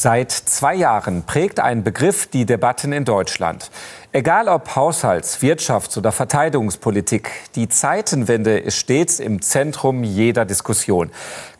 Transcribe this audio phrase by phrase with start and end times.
[0.00, 3.72] Seit zwei Jahren prägt ein Begriff die Debatten in Deutschland.
[4.12, 11.10] Egal ob Haushalts-, Wirtschafts- oder Verteidigungspolitik, die Zeitenwende ist stets im Zentrum jeder Diskussion.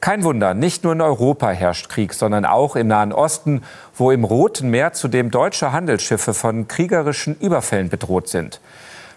[0.00, 3.64] Kein Wunder, nicht nur in Europa herrscht Krieg, sondern auch im Nahen Osten,
[3.96, 8.60] wo im Roten Meer zudem deutsche Handelsschiffe von kriegerischen Überfällen bedroht sind.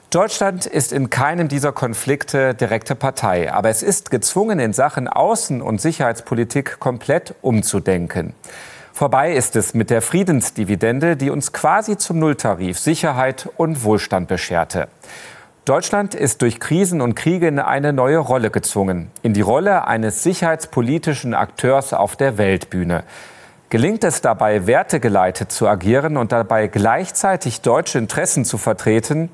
[0.09, 5.61] Deutschland ist in keinem dieser Konflikte direkte Partei, aber es ist gezwungen, in Sachen Außen-
[5.61, 8.33] und Sicherheitspolitik komplett umzudenken.
[9.01, 14.89] Vorbei ist es mit der Friedensdividende, die uns quasi zum Nulltarif Sicherheit und Wohlstand bescherte.
[15.65, 20.21] Deutschland ist durch Krisen und Kriege in eine neue Rolle gezwungen, in die Rolle eines
[20.21, 23.03] sicherheitspolitischen Akteurs auf der Weltbühne.
[23.71, 29.31] Gelingt es dabei, wertegeleitet zu agieren und dabei gleichzeitig deutsche Interessen zu vertreten,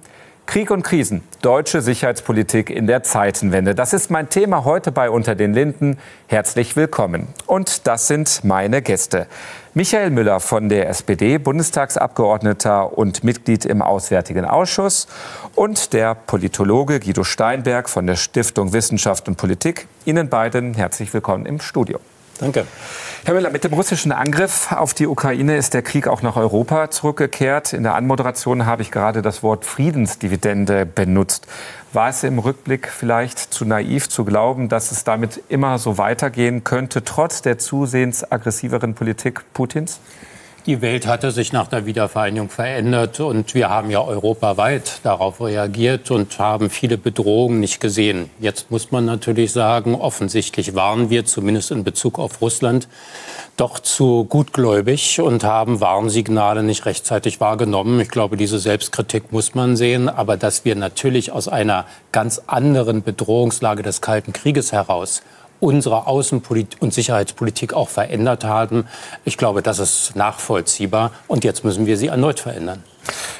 [0.47, 3.75] Krieg und Krisen, deutsche Sicherheitspolitik in der Zeitenwende.
[3.75, 5.97] Das ist mein Thema heute bei Unter den Linden.
[6.27, 7.27] Herzlich willkommen.
[7.47, 9.27] Und das sind meine Gäste.
[9.73, 15.07] Michael Müller von der SPD, Bundestagsabgeordneter und Mitglied im Auswärtigen Ausschuss.
[15.53, 19.89] Und der Politologe Guido Steinberg von der Stiftung Wissenschaft und Politik.
[20.05, 21.99] Ihnen beiden herzlich willkommen im Studio.
[22.39, 22.65] Danke.
[23.25, 26.89] Herr Müller, mit dem russischen Angriff auf die Ukraine ist der Krieg auch nach Europa
[26.89, 27.73] zurückgekehrt.
[27.73, 31.47] In der Anmoderation habe ich gerade das Wort Friedensdividende benutzt.
[31.93, 36.63] War es im Rückblick vielleicht zu naiv zu glauben, dass es damit immer so weitergehen
[36.63, 39.99] könnte, trotz der zusehends aggressiveren Politik Putins?
[40.67, 46.11] Die Welt hatte sich nach der Wiedervereinigung verändert und wir haben ja europaweit darauf reagiert
[46.11, 48.29] und haben viele Bedrohungen nicht gesehen.
[48.41, 52.89] Jetzt muss man natürlich sagen, offensichtlich waren wir zumindest in Bezug auf Russland
[53.55, 58.01] doch zu gutgläubig und haben Warnsignale nicht rechtzeitig wahrgenommen.
[58.01, 60.09] Ich glaube, diese Selbstkritik muss man sehen.
[60.09, 65.23] Aber dass wir natürlich aus einer ganz anderen Bedrohungslage des Kalten Krieges heraus
[65.59, 68.87] unsere Außenpolitik und Sicherheitspolitik auch verändert haben.
[69.25, 71.11] Ich glaube, das ist nachvollziehbar.
[71.27, 72.83] Und jetzt müssen wir sie erneut verändern.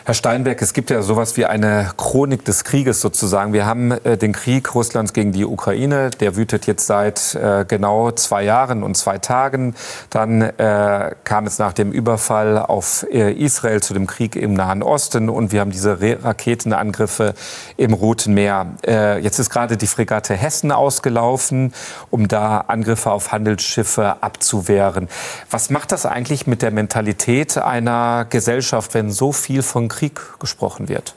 [0.05, 3.51] Herr Steinberg, es gibt ja sowas wie eine Chronik des Krieges sozusagen.
[3.51, 8.11] Wir haben äh, den Krieg Russlands gegen die Ukraine, der wütet jetzt seit äh, genau
[8.11, 9.75] zwei Jahren und zwei Tagen.
[10.09, 14.81] Dann äh, kam es nach dem Überfall auf äh, Israel zu dem Krieg im Nahen
[14.81, 17.33] Osten und wir haben diese Re Raketenangriffe
[17.75, 18.67] im Roten Meer.
[18.85, 21.73] Äh, jetzt ist gerade die Fregatte Hessen ausgelaufen,
[22.09, 25.09] um da Angriffe auf Handelsschiffe abzuwehren.
[25.51, 30.21] Was macht das eigentlich mit der Mentalität einer Gesellschaft, wenn so viel viel von Krieg
[30.39, 31.15] gesprochen wird?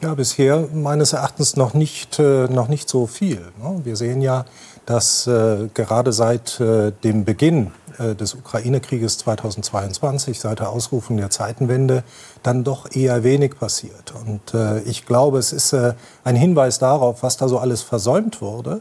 [0.00, 3.40] Ja, bisher meines Erachtens noch nicht, äh, noch nicht so viel.
[3.62, 3.80] Ne?
[3.84, 4.44] Wir sehen ja,
[4.86, 12.02] dass äh, gerade seit äh, dem Beginn des Ukraine-Krieges 2022, seit der Ausrufung der Zeitenwende,
[12.42, 14.12] dann doch eher wenig passiert.
[14.20, 14.52] Und
[14.84, 15.76] ich glaube, es ist
[16.24, 18.80] ein Hinweis darauf, was da so alles versäumt wurde,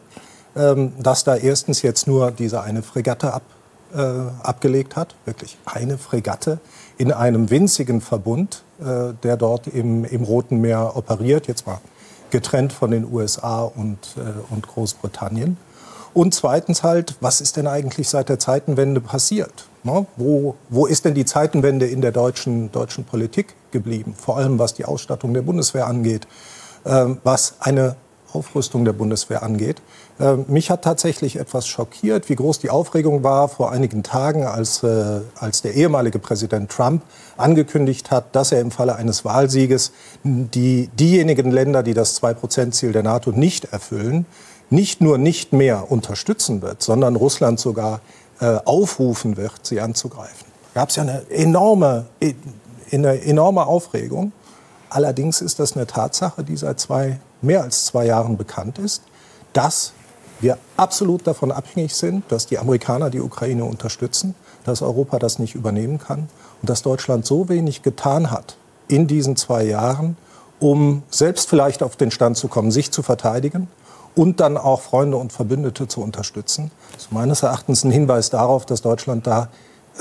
[0.55, 3.43] ähm, dass da erstens jetzt nur diese eine Fregatte ab,
[4.41, 6.57] abgelegt hat, wirklich eine Fregatte,
[6.97, 11.79] in einem winzigen Verbund, äh, der dort im, im Roten Meer operiert, jetzt mal
[12.31, 15.57] getrennt von den USA und, äh, und Großbritannien.
[16.13, 19.67] Und zweitens halt, was ist denn eigentlich seit der Zeitenwende passiert?
[19.83, 20.05] Ne?
[20.15, 24.15] Wo, wo ist denn die Zeitenwende in der deutschen, deutschen Politik geblieben?
[24.17, 26.27] Vor allem was die Ausstattung der Bundeswehr angeht,
[26.83, 27.95] äh, was eine
[28.31, 29.81] Aufrüstung der Bundeswehr angeht.
[30.19, 34.83] Äh, mich hat tatsächlich etwas schockiert, wie groß die Aufregung war vor einigen Tagen, als,
[34.83, 37.01] äh, als der ehemalige Präsident Trump
[37.35, 39.91] angekündigt hat, dass er im Falle eines Wahlsieges
[40.23, 44.25] die, diejenigen Länder, die das 2-Prozent-Ziel der NATO nicht erfüllen,
[44.69, 48.01] nicht nur nicht mehr unterstützen wird, sondern Russland sogar
[48.39, 50.47] äh, aufrufen wird, sie anzugreifen.
[50.73, 52.33] Da gab es ja eine enorme, e,
[52.91, 54.31] eine enorme Aufregung.
[54.89, 59.03] Allerdings ist das eine Tatsache, die seit zwei mehr als zwei Jahren bekannt ist,
[59.53, 59.93] dass
[60.43, 65.55] wir absolut davon abhängig sind, dass die Amerikaner die Ukraine unterstützen, dass Europa das nicht
[65.55, 66.29] übernehmen kann
[66.61, 68.57] und dass Deutschland so wenig getan hat
[68.87, 70.17] in diesen zwei Jahren,
[70.59, 73.67] um selbst vielleicht auf den Stand zu kommen, sich zu verteidigen
[74.15, 76.71] und dann auch Freunde und Verbündete zu unterstützen.
[76.93, 79.49] Das ist meines Erachtens ein Hinweis darauf, dass Deutschland da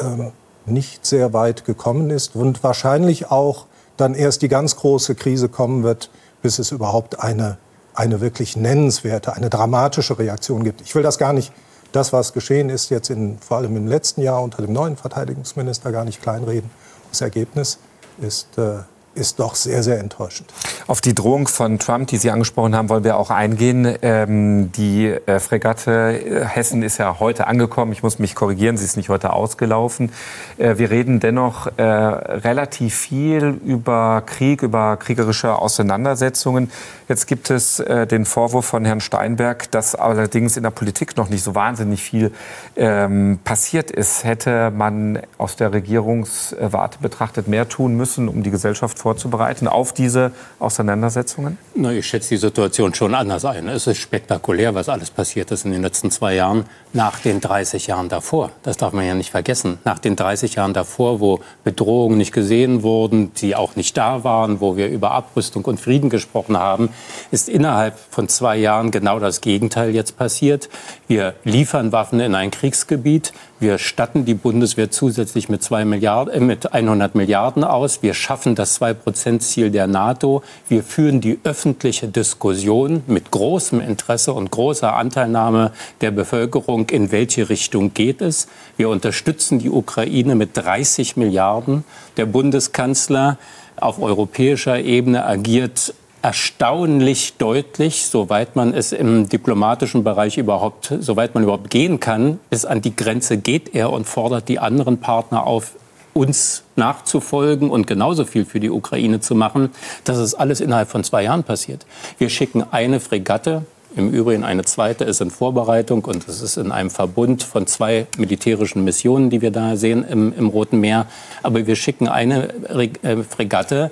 [0.00, 0.32] ähm,
[0.66, 3.66] nicht sehr weit gekommen ist und wahrscheinlich auch
[3.96, 6.10] dann erst die ganz große Krise kommen wird,
[6.42, 7.58] bis es überhaupt eine,
[7.94, 10.80] eine wirklich nennenswerte, eine dramatische Reaktion gibt.
[10.80, 11.52] Ich will das gar nicht,
[11.92, 15.92] das, was geschehen ist, jetzt in, vor allem im letzten Jahr unter dem neuen Verteidigungsminister
[15.92, 16.70] gar nicht kleinreden.
[17.10, 17.78] Das Ergebnis
[18.18, 18.78] ist, äh,
[19.14, 20.48] ist doch sehr, sehr enttäuschend.
[20.86, 23.96] Auf die Drohung von Trump, die Sie angesprochen haben, wollen wir auch eingehen.
[24.02, 27.92] Ähm, die äh, Fregatte äh, Hessen ist ja heute angekommen.
[27.92, 30.12] Ich muss mich korrigieren, sie ist nicht heute ausgelaufen.
[30.58, 36.70] Äh, wir reden dennoch äh, relativ viel über Krieg, über kriegerische Auseinandersetzungen.
[37.08, 41.28] Jetzt gibt es äh, den Vorwurf von Herrn Steinberg, dass allerdings in der Politik noch
[41.28, 42.32] nicht so wahnsinnig viel
[42.76, 44.24] ähm, passiert ist.
[44.24, 50.30] Hätte man aus der Regierungswarte betrachtet mehr tun müssen, um die Gesellschaft vorzubereiten auf diese
[50.58, 51.58] Auseinandersetzungen?
[51.74, 53.66] Na, ich schätze die Situation schon anders ein.
[53.66, 57.86] Es ist spektakulär, was alles passiert ist in den letzten zwei Jahren, nach den 30
[57.86, 58.50] Jahren davor.
[58.62, 59.78] Das darf man ja nicht vergessen.
[59.86, 64.60] Nach den 30 Jahren davor, wo Bedrohungen nicht gesehen wurden, die auch nicht da waren,
[64.60, 66.90] wo wir über Abrüstung und Frieden gesprochen haben,
[67.30, 70.68] ist innerhalb von zwei Jahren genau das Gegenteil jetzt passiert.
[71.08, 73.32] Wir liefern Waffen in ein Kriegsgebiet.
[73.62, 78.02] Wir statten die Bundeswehr zusätzlich mit, zwei Milliarden, äh, mit 100 Milliarden aus.
[78.02, 80.42] Wir schaffen das 2-Prozent-Ziel der NATO.
[80.68, 85.70] Wir führen die öffentliche Diskussion mit großem Interesse und großer Anteilnahme
[86.00, 88.48] der Bevölkerung, in welche Richtung geht es.
[88.76, 91.84] Wir unterstützen die Ukraine mit 30 Milliarden.
[92.16, 93.38] Der Bundeskanzler
[93.76, 101.44] auf europäischer Ebene agiert erstaunlich deutlich, soweit man es im diplomatischen Bereich überhaupt, soweit man
[101.44, 105.76] überhaupt gehen kann, bis an die Grenze geht er und fordert die anderen Partner auf,
[106.14, 109.70] uns nachzufolgen und genauso viel für die Ukraine zu machen.
[110.04, 111.86] Das ist alles innerhalb von zwei Jahren passiert.
[112.18, 113.64] Wir schicken eine Fregatte,
[113.94, 118.06] im Übrigen eine zweite ist in Vorbereitung und es ist in einem Verbund von zwei
[118.16, 121.06] militärischen Missionen, die wir da sehen im, im Roten Meer.
[121.42, 123.90] Aber wir schicken eine äh, Fregatte,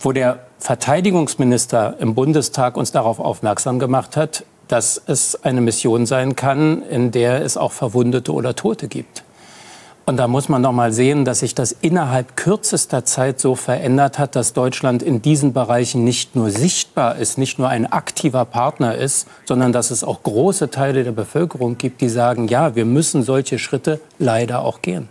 [0.00, 6.36] wo der Verteidigungsminister im Bundestag uns darauf aufmerksam gemacht hat, dass es eine Mission sein
[6.36, 9.24] kann, in der es auch Verwundete oder Tote gibt.
[10.12, 14.18] Und da muss man noch mal sehen, dass sich das innerhalb kürzester Zeit so verändert
[14.18, 18.94] hat, dass Deutschland in diesen Bereichen nicht nur sichtbar ist, nicht nur ein aktiver Partner
[18.94, 23.22] ist, sondern dass es auch große Teile der Bevölkerung gibt, die sagen, ja, wir müssen
[23.22, 25.08] solche Schritte leider auch gehen.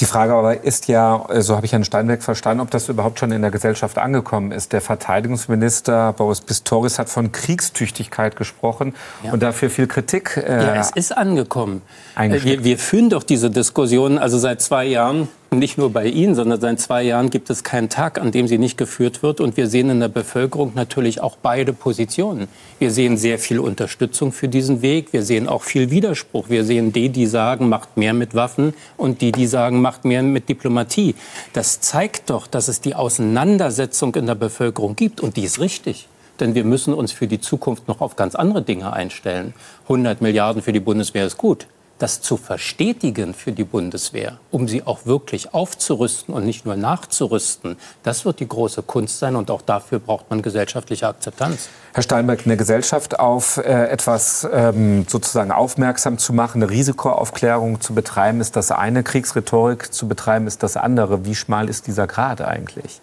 [0.00, 3.30] Die Frage aber ist ja, so habe ich Herrn Steinbeck verstanden, ob das überhaupt schon
[3.30, 4.72] in der Gesellschaft angekommen ist.
[4.72, 9.32] Der Verteidigungsminister Boris Pistorius hat von Kriegstüchtigkeit gesprochen ja.
[9.32, 10.36] und dafür viel Kritik.
[10.36, 11.82] Äh, ja, es ist angekommen.
[12.16, 15.28] Wir, wir führen doch diese Diskussion also seit zwei Jahren
[15.58, 18.58] nicht nur bei Ihnen, sondern seit zwei Jahren gibt es keinen Tag, an dem sie
[18.58, 19.40] nicht geführt wird.
[19.40, 22.48] Und wir sehen in der Bevölkerung natürlich auch beide Positionen.
[22.78, 25.12] Wir sehen sehr viel Unterstützung für diesen Weg.
[25.12, 26.48] Wir sehen auch viel Widerspruch.
[26.48, 30.22] Wir sehen die, die sagen, macht mehr mit Waffen und die, die sagen, macht mehr
[30.22, 31.14] mit Diplomatie.
[31.52, 35.20] Das zeigt doch, dass es die Auseinandersetzung in der Bevölkerung gibt.
[35.20, 36.08] Und die ist richtig.
[36.40, 39.54] Denn wir müssen uns für die Zukunft noch auf ganz andere Dinge einstellen.
[39.84, 41.66] 100 Milliarden für die Bundeswehr ist gut
[41.98, 47.76] das zu verstetigen für die Bundeswehr, um sie auch wirklich aufzurüsten und nicht nur nachzurüsten,
[48.02, 51.68] das wird die große Kunst sein und auch dafür braucht man gesellschaftliche Akzeptanz.
[51.92, 57.94] Herr Steinberg, eine Gesellschaft auf äh, etwas ähm, sozusagen aufmerksam zu machen, eine Risikoaufklärung zu
[57.94, 61.24] betreiben, ist das eine, Kriegsrhetorik zu betreiben, ist das andere.
[61.24, 63.00] Wie schmal ist dieser Grad eigentlich?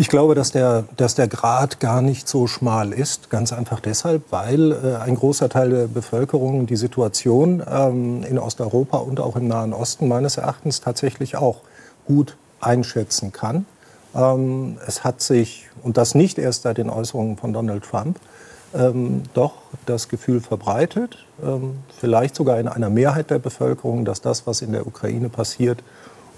[0.00, 3.30] Ich glaube, dass der, dass der Grad gar nicht so schmal ist.
[3.30, 8.98] Ganz einfach deshalb, weil äh, ein großer Teil der Bevölkerung die Situation ähm, in Osteuropa
[8.98, 11.62] und auch im Nahen Osten meines Erachtens tatsächlich auch
[12.06, 13.66] gut einschätzen kann.
[14.14, 18.20] Ähm, es hat sich, und das nicht erst seit den Äußerungen von Donald Trump,
[18.76, 19.54] ähm, doch
[19.86, 24.70] das Gefühl verbreitet, ähm, vielleicht sogar in einer Mehrheit der Bevölkerung, dass das, was in
[24.70, 25.82] der Ukraine passiert,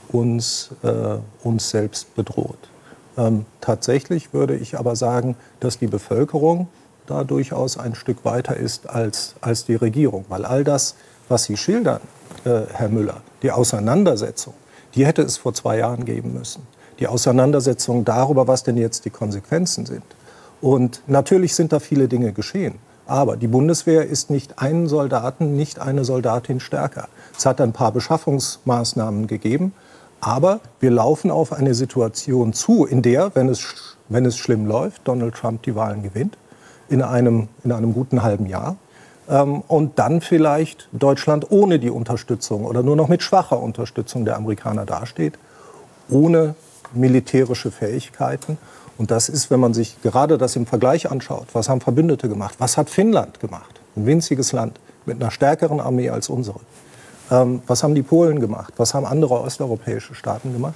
[0.08, 2.70] uns, äh, uns selbst bedroht.
[3.16, 6.68] Ähm, tatsächlich würde ich aber sagen, dass die Bevölkerung
[7.06, 10.24] da durchaus ein Stück weiter ist als, als die Regierung.
[10.28, 10.94] Weil all das,
[11.28, 12.00] was Sie schildern,
[12.44, 14.54] äh, Herr Müller, die Auseinandersetzung,
[14.94, 16.66] die hätte es vor zwei Jahren geben müssen.
[16.98, 20.04] Die Auseinandersetzung darüber, was denn jetzt die Konsequenzen sind.
[20.60, 22.74] Und natürlich sind da viele Dinge geschehen.
[23.06, 27.08] Aber die Bundeswehr ist nicht einen Soldaten, nicht eine Soldatin stärker.
[27.36, 29.72] Es hat ein paar Beschaffungsmaßnahmen gegeben.
[30.20, 35.02] Aber wir laufen auf eine Situation zu, in der, wenn es, wenn es schlimm läuft,
[35.08, 36.36] Donald Trump die Wahlen gewinnt,
[36.88, 38.76] in einem, in einem guten halben Jahr.
[39.28, 44.36] Ähm, und dann vielleicht Deutschland ohne die Unterstützung oder nur noch mit schwacher Unterstützung der
[44.36, 45.38] Amerikaner dasteht,
[46.10, 46.54] ohne
[46.92, 48.58] militärische Fähigkeiten.
[48.98, 52.56] Und das ist, wenn man sich gerade das im Vergleich anschaut, was haben Verbündete gemacht,
[52.58, 56.60] was hat Finnland gemacht, ein winziges Land mit einer stärkeren Armee als unsere.
[57.30, 58.74] Ähm, was haben die Polen gemacht?
[58.76, 60.74] Was haben andere osteuropäische Staaten gemacht?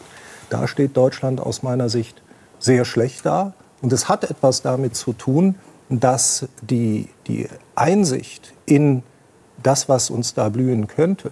[0.50, 2.22] Da steht Deutschland aus meiner Sicht
[2.58, 3.52] sehr schlecht da.
[3.82, 5.56] Und es hat etwas damit zu tun,
[5.90, 9.02] dass die, die Einsicht in
[9.62, 11.30] das, was uns da blühen könnte,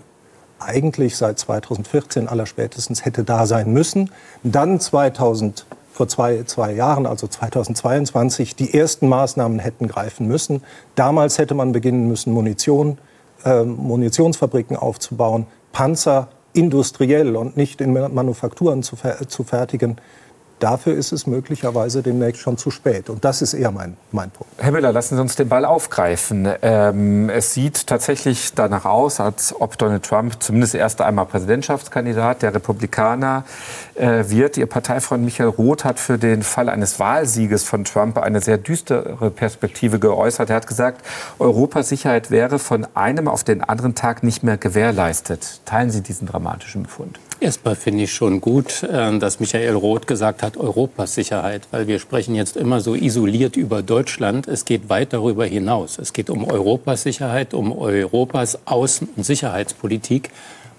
[0.58, 4.10] eigentlich seit 2014 allerspätestens hätte da sein müssen.
[4.42, 10.62] Dann 2000 vor zwei, zwei Jahren, also 2022, die ersten Maßnahmen hätten greifen müssen.
[10.94, 13.11] Damals hätte man beginnen müssen, Munition, äh,
[13.44, 18.96] Munitionsfabriken aufzubauen, Panzer industriell und nicht in Manufakturen zu,
[19.26, 19.96] zu fertigen.
[20.58, 23.10] Dafür ist es möglicherweise demnächst schon zu spät.
[23.10, 24.52] Und das ist eher mein, mein Punkt.
[24.58, 26.48] Herr Müller, lassen Sie uns den Ball aufgreifen.
[26.62, 32.54] Ähm, es sieht tatsächlich danach aus, als ob Donald Trump zumindest erst einmal Präsidentschaftskandidat der
[32.54, 33.44] Republikaner
[33.94, 34.56] äh, wird.
[34.56, 39.30] Ihr Parteifreund Michael Roth hat für den Fall eines Wahlsieges von Trump eine sehr düstere
[39.30, 40.50] Perspektive geäußert.
[40.50, 41.04] Er hat gesagt,
[41.38, 45.60] Europas Sicherheit wäre von einem auf den anderen Tag nicht mehr gewährleistet.
[45.64, 47.18] Teilen Sie diesen dramatischen Befund?
[47.42, 51.98] Erstmal finde ich schon gut, äh, dass Michael Roth gesagt hat, Europas Sicherheit, weil wir
[51.98, 54.46] sprechen jetzt immer so isoliert über Deutschland.
[54.46, 55.98] Es geht weit darüber hinaus.
[55.98, 60.30] Es geht um Europas Sicherheit, um Europas Außen- und Sicherheitspolitik.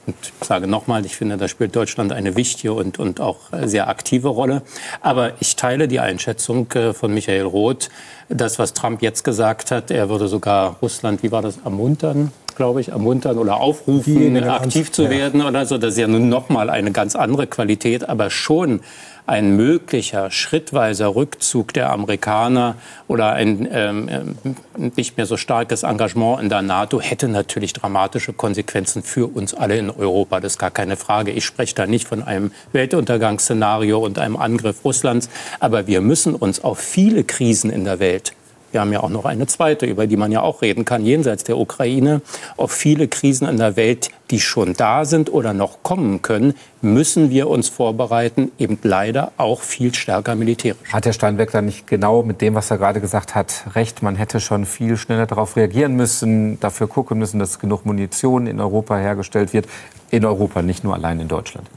[0.05, 3.89] Und ich sage nochmal, ich finde, da spielt Deutschland eine wichtige und, und auch sehr
[3.89, 4.62] aktive Rolle.
[5.01, 7.89] Aber ich teile die Einschätzung äh, von Michael Roth,
[8.29, 12.81] das, was Trump jetzt gesagt hat, er würde sogar Russland, wie war das, ermuntern, glaube
[12.81, 15.77] ich, ermuntern oder aufrufen, aktiv zu werden oder so.
[15.77, 18.81] Das ist ja nun noch mal eine ganz andere Qualität, aber schon
[19.25, 22.75] ein möglicher schrittweiser Rückzug der Amerikaner
[23.07, 24.55] oder ein ähm, ähm,
[24.95, 29.77] nicht mehr so starkes Engagement in der NATO hätte natürlich dramatische Konsequenzen für uns alle
[29.77, 30.41] in Europa.
[30.41, 31.31] Das ist gar keine Frage.
[31.31, 35.29] Ich spreche da nicht von einem Weltuntergangsszenario und einem Angriff Russlands,
[35.60, 38.33] aber wir müssen uns auf viele Krisen in der Welt
[38.74, 41.44] wir haben ja auch noch eine zweite, über die man ja auch reden kann, jenseits
[41.44, 42.22] der Ukraine.
[42.58, 47.30] Auf viele Krisen in der Welt, die schon da sind oder noch kommen können, müssen
[47.30, 50.92] wir uns vorbereiten, eben leider auch viel stärker militärisch.
[50.92, 54.01] Hat Herr Steinbeck da nicht genau mit dem, was er gerade gesagt hat, recht?
[54.01, 58.60] Man hätte schon viel schneller darauf reagieren müssen, dafür gucken müssen, dass genug Munition in
[58.60, 59.68] Europa hergestellt wird.
[60.10, 61.68] In Europa, nicht nur allein in Deutschland.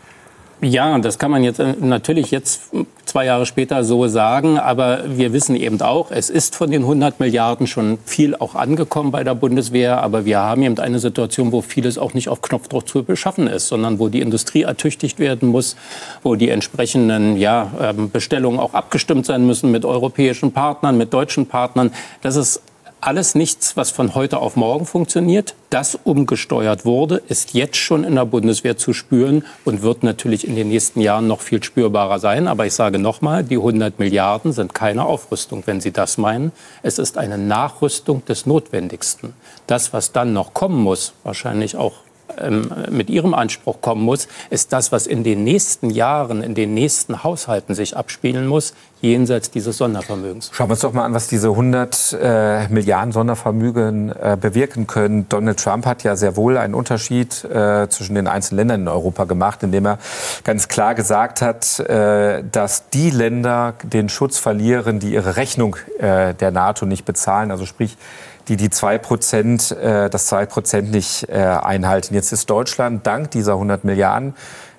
[0.63, 2.71] Ja, das kann man jetzt äh, natürlich jetzt
[3.05, 7.21] zwei Jahre später so sagen, aber wir wissen eben auch, es ist von den 100
[7.21, 11.61] Milliarden schon viel auch angekommen bei der Bundeswehr, aber wir haben eben eine Situation, wo
[11.61, 15.77] vieles auch nicht auf Knopfdruck zu beschaffen ist, sondern wo die Industrie ertüchtigt werden muss,
[16.23, 21.47] wo die entsprechenden ja, ähm, Bestellungen auch abgestimmt sein müssen mit europäischen Partnern, mit deutschen
[21.47, 21.93] Partnern.
[22.23, 22.63] Das ist
[23.07, 25.55] alles nichts, was von heute auf morgen funktioniert.
[25.71, 30.57] Das umgesteuert wurde, ist jetzt schon in der Bundeswehr zu spüren und wird natürlich in
[30.57, 32.49] den nächsten Jahren noch viel spürbarer sein.
[32.49, 36.51] Aber ich sage nochmal, die 100 Milliarden sind keine Aufrüstung, wenn Sie das meinen.
[36.83, 39.35] Es ist eine Nachrüstung des Notwendigsten.
[39.69, 42.06] Das, was dann noch kommen muss, wahrscheinlich auch
[42.91, 47.23] mit ihrem Anspruch kommen muss, ist das, was in den nächsten Jahren, in den nächsten
[47.23, 50.51] Haushalten sich abspielen muss, jenseits dieses Sondervermögens.
[50.53, 55.29] Schauen wir uns doch mal an, was diese 100 äh, Milliarden Sondervermögen äh, bewirken können.
[55.29, 59.25] Donald Trump hat ja sehr wohl einen Unterschied äh, zwischen den einzelnen Ländern in Europa
[59.25, 59.99] gemacht, indem er
[60.45, 66.35] ganz klar gesagt hat, äh, dass die Länder den Schutz verlieren, die ihre Rechnung äh,
[66.35, 67.51] der NATO nicht bezahlen.
[67.51, 67.97] Also sprich,
[68.49, 72.15] die die 2%, äh, das 2% nicht äh, einhalten.
[72.15, 74.35] Jetzt ist Deutschland dank dieser 100 Milliarden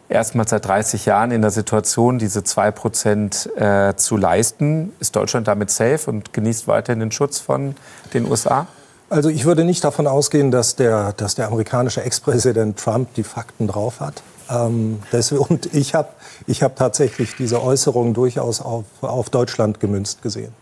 [0.10, 4.94] erstmals seit 30 Jahren in der Situation, diese 2% äh, zu leisten.
[5.00, 7.76] Ist Deutschland damit safe und genießt weiterhin den Schutz von
[8.14, 8.68] den USA?
[9.10, 13.68] Also ich würde nicht davon ausgehen, dass der, dass der amerikanische Ex-Präsident Trump die Fakten
[13.68, 14.22] drauf hat.
[14.50, 16.10] Ähm, das, und ich habe
[16.46, 20.54] ich hab tatsächlich diese Äußerung durchaus auf, auf Deutschland gemünzt gesehen.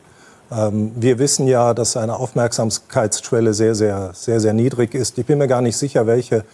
[0.51, 5.17] Ähm, wir wissen ja, dass seine Aufmerksamkeitsschwelle sehr, sehr, sehr, sehr niedrig ist.
[5.17, 6.45] Ich bin mir gar nicht sicher, welche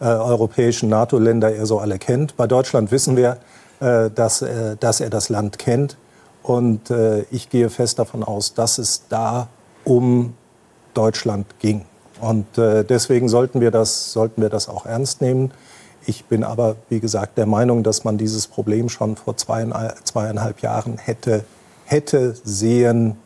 [0.00, 2.36] äh, europäischen NATO-Länder er so alle kennt.
[2.36, 3.38] Bei Deutschland wissen wir,
[3.80, 5.96] äh, dass, äh, dass er das Land kennt.
[6.42, 9.48] Und äh, ich gehe fest davon aus, dass es da
[9.84, 10.34] um
[10.94, 11.84] Deutschland ging.
[12.20, 15.52] Und äh, deswegen sollten wir, das, sollten wir das auch ernst nehmen.
[16.06, 20.60] Ich bin aber, wie gesagt, der Meinung, dass man dieses Problem schon vor zweieinhalb, zweieinhalb
[20.60, 21.44] Jahren hätte,
[21.84, 23.16] hätte sehen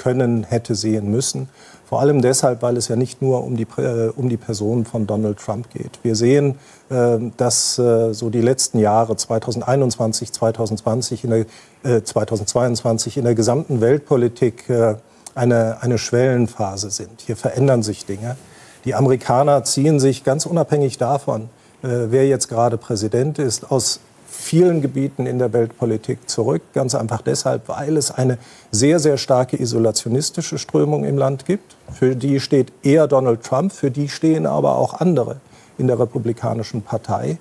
[0.00, 1.48] können, hätte sehen müssen.
[1.86, 5.06] Vor allem deshalb, weil es ja nicht nur um die, äh, um die Person von
[5.06, 5.98] Donald Trump geht.
[6.02, 6.54] Wir sehen,
[6.88, 11.46] äh, dass äh, so die letzten Jahre 2021, 2020, in der,
[11.82, 14.94] äh, 2022 in der gesamten Weltpolitik äh,
[15.34, 17.22] eine, eine Schwellenphase sind.
[17.26, 18.36] Hier verändern sich Dinge.
[18.84, 21.50] Die Amerikaner ziehen sich ganz unabhängig davon,
[21.82, 24.00] äh, wer jetzt gerade Präsident ist, aus
[24.40, 26.62] vielen Gebieten in der Weltpolitik zurück.
[26.72, 28.38] Ganz einfach deshalb, weil es eine
[28.70, 31.76] sehr, sehr starke isolationistische Strömung im Land gibt.
[31.92, 35.36] Für die steht eher Donald Trump, für die stehen aber auch andere
[35.78, 37.38] in der Republikanischen Partei.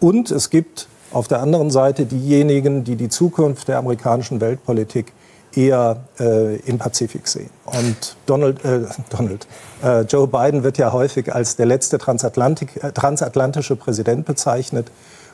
[0.00, 5.12] Und es gibt auf der anderen Seite diejenigen, die die Zukunft der amerikanischen Weltpolitik
[5.54, 7.50] eher äh, im Pazifik sehen.
[7.64, 9.46] Und Donald, äh, Donald
[9.82, 14.90] äh, Joe Biden wird ja häufig als der letzte äh, transatlantische Präsident bezeichnet.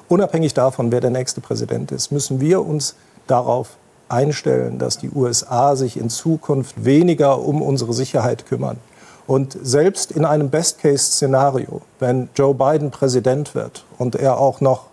[0.09, 2.95] Unabhängig davon, wer der nächste Präsident ist, müssen wir uns
[3.27, 3.77] darauf
[4.09, 8.79] einstellen, dass die USA sich in Zukunft weniger um unsere Sicherheit kümmern.
[9.27, 14.87] Und selbst in einem Best-Case-Szenario, wenn Joe Biden Präsident wird und er auch noch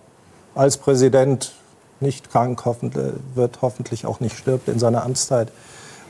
[0.55, 1.53] als Präsident
[1.99, 5.49] nicht krank wird, hoffentlich auch nicht stirbt in seiner Amtszeit,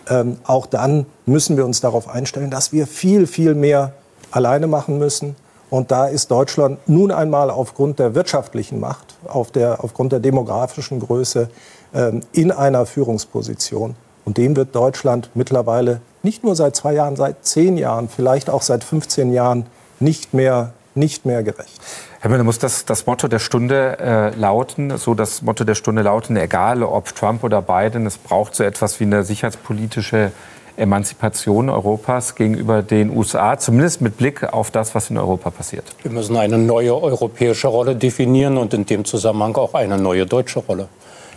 [0.10, 3.94] ähm, auch dann müssen wir uns darauf einstellen, dass wir viel, viel mehr
[4.32, 5.36] alleine machen müssen.
[5.74, 11.00] Und da ist Deutschland nun einmal aufgrund der wirtschaftlichen Macht, auf der, aufgrund der demografischen
[11.00, 11.50] Größe
[11.96, 13.96] ähm, in einer Führungsposition.
[14.24, 18.62] Und dem wird Deutschland mittlerweile nicht nur seit zwei Jahren, seit zehn Jahren, vielleicht auch
[18.62, 19.66] seit 15 Jahren
[20.00, 21.82] nicht mehr, nicht mehr gerecht.
[22.20, 26.04] Herr Müller, muss das, das Motto der Stunde äh, lauten, so das Motto der Stunde
[26.04, 30.34] lauten, egal ob Trump oder Biden, es braucht so etwas wie eine sicherheitspolitische
[30.78, 35.86] Emanzipation Europas gegenüber den USA, zumindest mit Blick auf das, was in Europa passiert?
[36.02, 40.60] Wir müssen eine neue europäische Rolle definieren und in dem Zusammenhang auch eine neue deutsche
[40.60, 40.88] Rolle.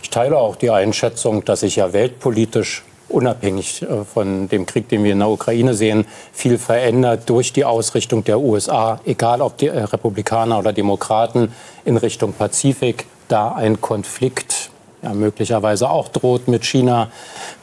[0.01, 5.03] Ich teile auch die Einschätzung, dass sich ja weltpolitisch unabhängig äh, von dem Krieg, den
[5.03, 9.67] wir in der Ukraine sehen, viel verändert durch die Ausrichtung der USA, egal ob die
[9.67, 11.51] äh, Republikaner oder Demokraten
[11.85, 14.69] in Richtung Pazifik, da ein Konflikt
[15.01, 17.09] ja, möglicherweise auch droht mit China,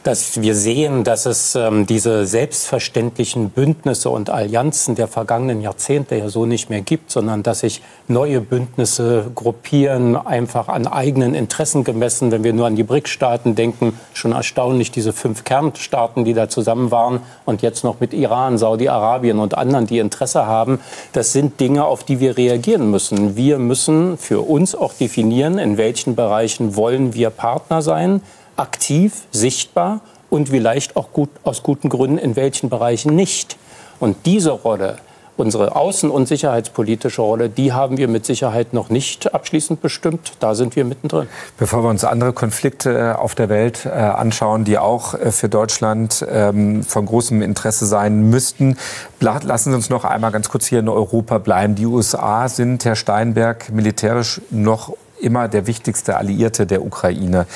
[0.05, 6.29] dass wir sehen, dass es ähm, diese selbstverständlichen Bündnisse und Allianzen der vergangenen Jahrzehnte ja
[6.29, 12.31] so nicht mehr gibt, sondern dass sich neue Bündnisse gruppieren, einfach an eigenen Interessen gemessen.
[12.31, 16.91] Wenn wir nur an die BRIC-Staaten denken, schon erstaunlich, diese fünf Kernstaaten, die da zusammen
[16.91, 20.81] waren und jetzt noch mit Iran, Saudi-Arabien und anderen, die Interesse haben.
[21.13, 23.35] Das sind Dinge, auf die wir reagieren müssen.
[23.35, 28.21] Wir müssen für uns auch definieren, in welchen Bereichen wollen wir Partner sein,
[28.57, 33.57] aktiv, sichtbar und vielleicht auch gut, aus guten Gründen in welchen Bereichen nicht.
[33.99, 34.97] Und diese Rolle,
[35.37, 40.33] unsere außen- und sicherheitspolitische Rolle, die haben wir mit Sicherheit noch nicht abschließend bestimmt.
[40.39, 41.27] Da sind wir mittendrin.
[41.57, 45.49] Bevor wir uns andere Konflikte äh, auf der Welt äh, anschauen, die auch äh, für
[45.49, 48.77] Deutschland ähm, von großem Interesse sein müssten,
[49.19, 51.75] lassen Sie uns noch einmal ganz kurz hier in Europa bleiben.
[51.75, 54.93] Die USA sind, Herr Steinberg, militärisch noch
[55.25, 57.47] immer der wichtigste Alliierte der Ukraine.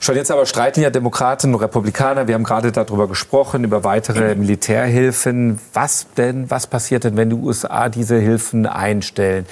[0.00, 2.28] Schon jetzt aber streiten ja Demokraten und Republikaner.
[2.28, 5.58] Wir haben gerade darüber gesprochen, über weitere Militärhilfen.
[5.72, 9.46] Was denn, was passiert denn, wenn die USA diese Hilfen einstellen?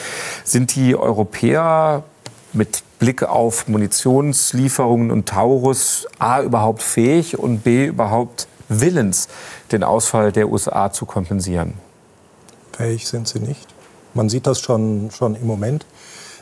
[0.45, 2.05] Sind die Europäer
[2.53, 9.29] mit Blick auf Munitionslieferungen und Taurus A überhaupt fähig und B überhaupt willens,
[9.73, 11.75] den Ausfall der USA zu kompensieren?
[12.73, 13.67] Fähig sind sie nicht.
[14.15, 15.85] Man sieht das schon, schon im Moment.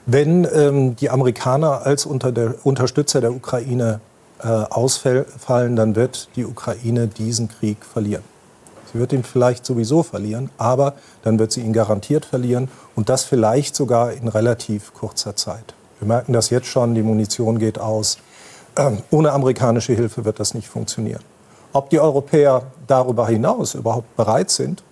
[0.06, 4.00] Wenn ähm, die Amerikaner als unter der Unterstützer der Ukraine
[4.42, 8.24] äh, ausfallen, dann wird die Ukraine diesen Krieg verlieren.
[8.92, 13.24] Sie wird ihn vielleicht sowieso verlieren, aber dann wird sie ihn garantiert verlieren und das
[13.24, 15.74] vielleicht sogar in relativ kurzer Zeit.
[15.98, 18.18] Wir merken das jetzt schon, die Munition geht aus.
[18.76, 21.22] Ähm, ohne amerikanische Hilfe wird das nicht funktionieren.
[21.72, 24.82] Ob die Europäer darüber hinaus überhaupt bereit sind,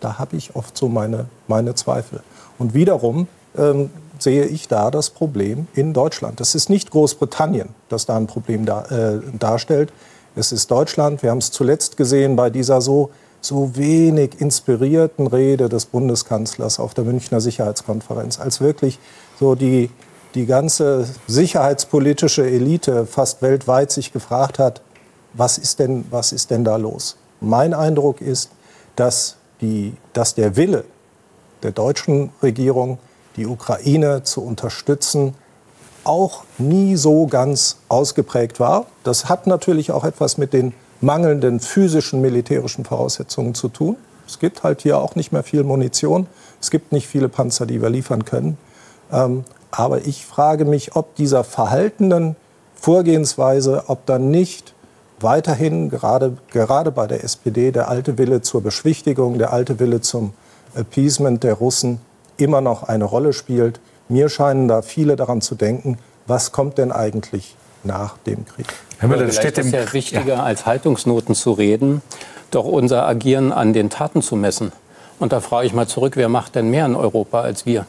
[0.00, 2.22] da habe ich oft so meine, meine Zweifel.
[2.58, 3.26] Und wiederum
[3.58, 6.40] ähm, sehe ich da das Problem in Deutschland.
[6.40, 9.92] Das ist nicht Großbritannien, das da ein Problem da, äh, darstellt.
[10.34, 11.22] Es ist Deutschland.
[11.22, 16.94] Wir haben es zuletzt gesehen bei dieser so, so wenig inspirierten Rede des Bundeskanzlers auf
[16.94, 18.98] der Münchner Sicherheitskonferenz, als wirklich
[19.38, 19.90] so die,
[20.34, 24.82] die ganze sicherheitspolitische Elite fast weltweit sich gefragt hat,
[25.32, 27.16] was ist denn, was ist denn da los?
[27.40, 28.50] Mein Eindruck ist,
[28.96, 30.84] dass, die, dass der Wille
[31.62, 32.98] der deutschen Regierung
[33.36, 35.34] die Ukraine zu unterstützen,
[36.04, 38.86] auch nie so ganz ausgeprägt war.
[39.02, 43.96] Das hat natürlich auch etwas mit den mangelnden physischen militärischen Voraussetzungen zu tun.
[44.26, 46.26] Es gibt halt hier auch nicht mehr viel Munition.
[46.60, 48.56] Es gibt nicht viele Panzer, die wir liefern können.
[49.12, 52.36] Ähm, aber ich frage mich, ob dieser verhaltenen
[52.74, 54.74] Vorgehensweise, ob dann nicht
[55.20, 60.32] weiterhin, gerade, gerade bei der SPD, der alte Wille zur Beschwichtigung, der alte Wille zum
[60.74, 62.00] Appeasement der Russen
[62.36, 63.80] immer noch eine Rolle spielt.
[64.08, 68.66] Mir scheinen da viele daran zu denken, was kommt denn eigentlich nach dem Krieg?
[68.98, 70.42] Herr Müller, das steht ist ja wichtiger, ja.
[70.42, 72.02] als Haltungsnoten zu reden,
[72.50, 74.72] doch unser Agieren an den Taten zu messen.
[75.18, 77.86] Und da frage ich mal zurück, wer macht denn mehr in Europa als wir?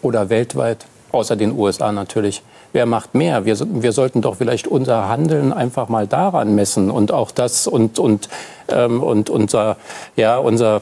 [0.00, 0.86] Oder weltweit?
[1.12, 2.42] Außer den USA natürlich.
[2.72, 3.44] Wer macht mehr?
[3.44, 7.98] Wir, wir sollten doch vielleicht unser Handeln einfach mal daran messen und auch das und,
[7.98, 8.30] und,
[8.68, 9.76] ähm, und unser,
[10.16, 10.80] ja, unser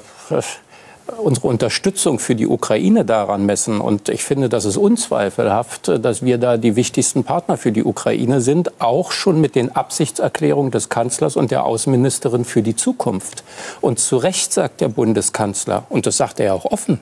[1.19, 3.81] unsere Unterstützung für die Ukraine daran messen.
[3.81, 8.41] Und ich finde, das ist unzweifelhaft, dass wir da die wichtigsten Partner für die Ukraine
[8.41, 13.45] sind, auch schon mit den Absichtserklärungen des Kanzlers und der Außenministerin für die Zukunft.
[13.81, 17.01] Und zu Recht sagt der Bundeskanzler, und das sagt er ja auch offen,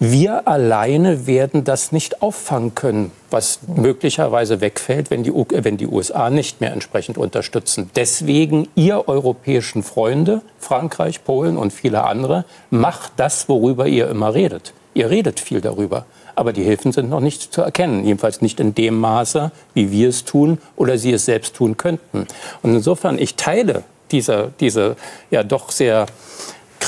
[0.00, 6.30] wir alleine werden das nicht auffangen können, was möglicherweise wegfällt, wenn die, wenn die USA
[6.30, 7.90] nicht mehr entsprechend unterstützen.
[7.96, 14.72] Deswegen, ihr europäischen Freunde, Frankreich, Polen und viele andere, macht das, worüber ihr immer redet.
[14.94, 16.06] Ihr redet viel darüber.
[16.36, 18.04] Aber die Hilfen sind noch nicht zu erkennen.
[18.04, 22.28] Jedenfalls nicht in dem Maße, wie wir es tun oder sie es selbst tun könnten.
[22.62, 23.82] Und insofern, ich teile
[24.12, 24.96] diese, diese
[25.30, 26.06] ja doch sehr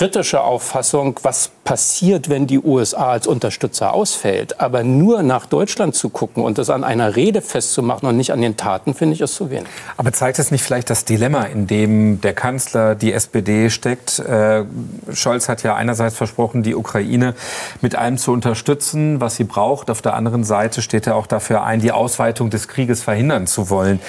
[0.01, 4.59] kritische Auffassung, was passiert, wenn die USA als Unterstützer ausfällt.
[4.59, 8.41] Aber nur nach Deutschland zu gucken und das an einer Rede festzumachen und nicht an
[8.41, 9.69] den Taten, finde ich, ist zu wenig.
[9.99, 14.21] Aber zeigt es nicht vielleicht das Dilemma, in dem der Kanzler, die SPD steckt?
[14.21, 14.65] Äh,
[15.13, 17.35] Scholz hat ja einerseits versprochen, die Ukraine
[17.83, 19.91] mit allem zu unterstützen, was sie braucht.
[19.91, 23.69] Auf der anderen Seite steht er auch dafür ein, die Ausweitung des Krieges verhindern zu
[23.69, 24.01] wollen.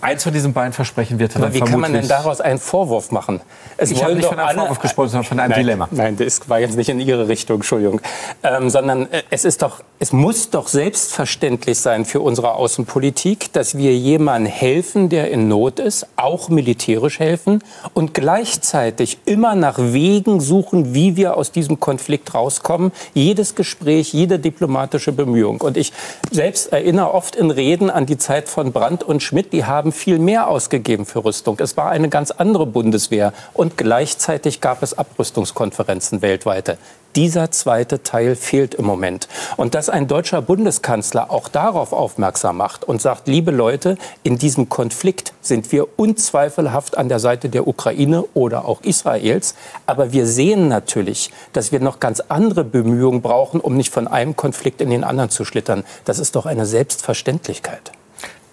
[0.00, 3.10] Eins von diesen beiden Versprechen wird er dann Wie kann man denn daraus einen Vorwurf
[3.10, 3.40] machen?
[3.76, 5.88] Es ich habe nicht von einem Vorwurf gesprochen, sondern von einem nein, Dilemma.
[5.90, 8.00] Nein, das war jetzt nicht in Ihre Richtung, Entschuldigung.
[8.42, 13.76] Ähm, sondern äh, es ist doch, es muss doch selbstverständlich sein für unsere Außenpolitik, dass
[13.76, 20.40] wir jemandem helfen, der in Not ist, auch militärisch helfen und gleichzeitig immer nach Wegen
[20.40, 22.92] suchen, wie wir aus diesem Konflikt rauskommen.
[23.14, 25.60] Jedes Gespräch, jede diplomatische Bemühung.
[25.60, 25.92] Und ich
[26.30, 29.92] selbst erinnere oft in Reden an die Zeit von Brandt und Schmidt, die haben haben
[29.92, 31.56] viel mehr ausgegeben für Rüstung.
[31.60, 33.32] Es war eine ganz andere Bundeswehr.
[33.54, 36.76] Und gleichzeitig gab es Abrüstungskonferenzen weltweit.
[37.16, 39.28] Dieser zweite Teil fehlt im Moment.
[39.56, 44.68] Und dass ein deutscher Bundeskanzler auch darauf aufmerksam macht und sagt, liebe Leute, in diesem
[44.68, 49.54] Konflikt sind wir unzweifelhaft an der Seite der Ukraine oder auch Israels.
[49.86, 54.36] Aber wir sehen natürlich, dass wir noch ganz andere Bemühungen brauchen, um nicht von einem
[54.36, 55.84] Konflikt in den anderen zu schlittern.
[56.04, 57.90] Das ist doch eine Selbstverständlichkeit.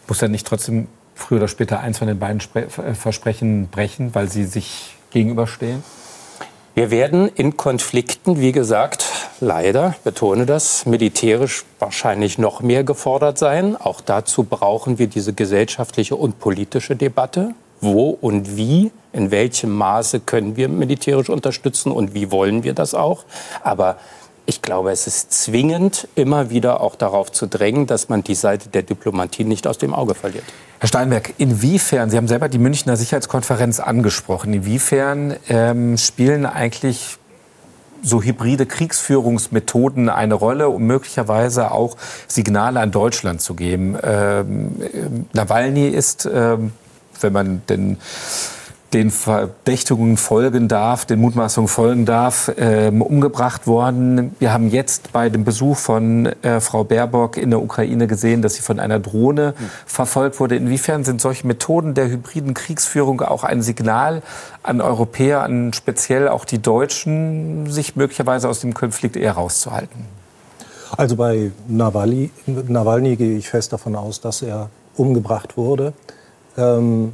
[0.07, 4.13] Muss er nicht trotzdem früher oder später eins von den beiden Spre äh, Versprechen brechen,
[4.13, 5.83] weil sie sich gegenüberstehen?
[6.75, 9.05] Wir werden in Konflikten, wie gesagt,
[9.39, 13.77] leider, betone das, militärisch wahrscheinlich noch mehr gefordert sein.
[13.77, 17.51] Auch dazu brauchen wir diese gesellschaftliche und politische Debatte.
[17.79, 22.93] Wo und wie, in welchem Maße können wir militärisch unterstützen und wie wollen wir das
[22.93, 23.23] auch?
[23.63, 23.97] Aber
[24.45, 28.69] ich glaube, es ist zwingend, immer wieder auch darauf zu drängen, dass man die Seite
[28.69, 30.43] der Diplomatie nicht aus dem Auge verliert.
[30.79, 37.17] Herr Steinberg, inwiefern, Sie haben selber die Münchner Sicherheitskonferenz angesprochen, inwiefern ähm, spielen eigentlich
[38.03, 43.97] so hybride Kriegsführungsmethoden eine Rolle, um möglicherweise auch Signale an Deutschland zu geben?
[44.03, 44.75] Ähm,
[45.33, 46.71] Nawalny ist, ähm,
[47.19, 47.97] wenn man denn
[48.93, 54.35] den Verdächtigungen folgen darf, den Mutmaßungen folgen darf, ähm, umgebracht worden.
[54.39, 58.55] Wir haben jetzt bei dem Besuch von äh, Frau Baerbock in der Ukraine gesehen, dass
[58.55, 59.69] sie von einer Drohne mhm.
[59.85, 60.55] verfolgt wurde.
[60.55, 64.21] Inwiefern sind solche Methoden der hybriden Kriegsführung auch ein Signal
[64.63, 70.05] an Europäer, an speziell auch die Deutschen, sich möglicherweise aus dem Konflikt eher rauszuhalten?
[70.95, 75.93] Also bei Nawalny, Nawalny gehe ich fest davon aus, dass er umgebracht wurde.
[76.57, 77.13] Ähm,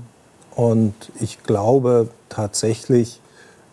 [0.56, 3.20] und ich glaube tatsächlich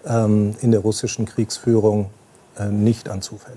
[0.07, 2.11] ähm, in der russischen Kriegsführung
[2.59, 3.57] äh, nicht an Zufälle.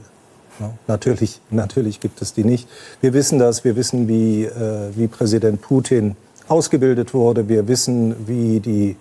[0.59, 2.67] Ja, natürlich, natürlich gibt es die nicht.
[2.99, 6.15] Wir wissen das, wir wissen, wie, äh, wie Präsident Putin
[6.47, 8.97] ausgebildet wurde, wir wissen, wie die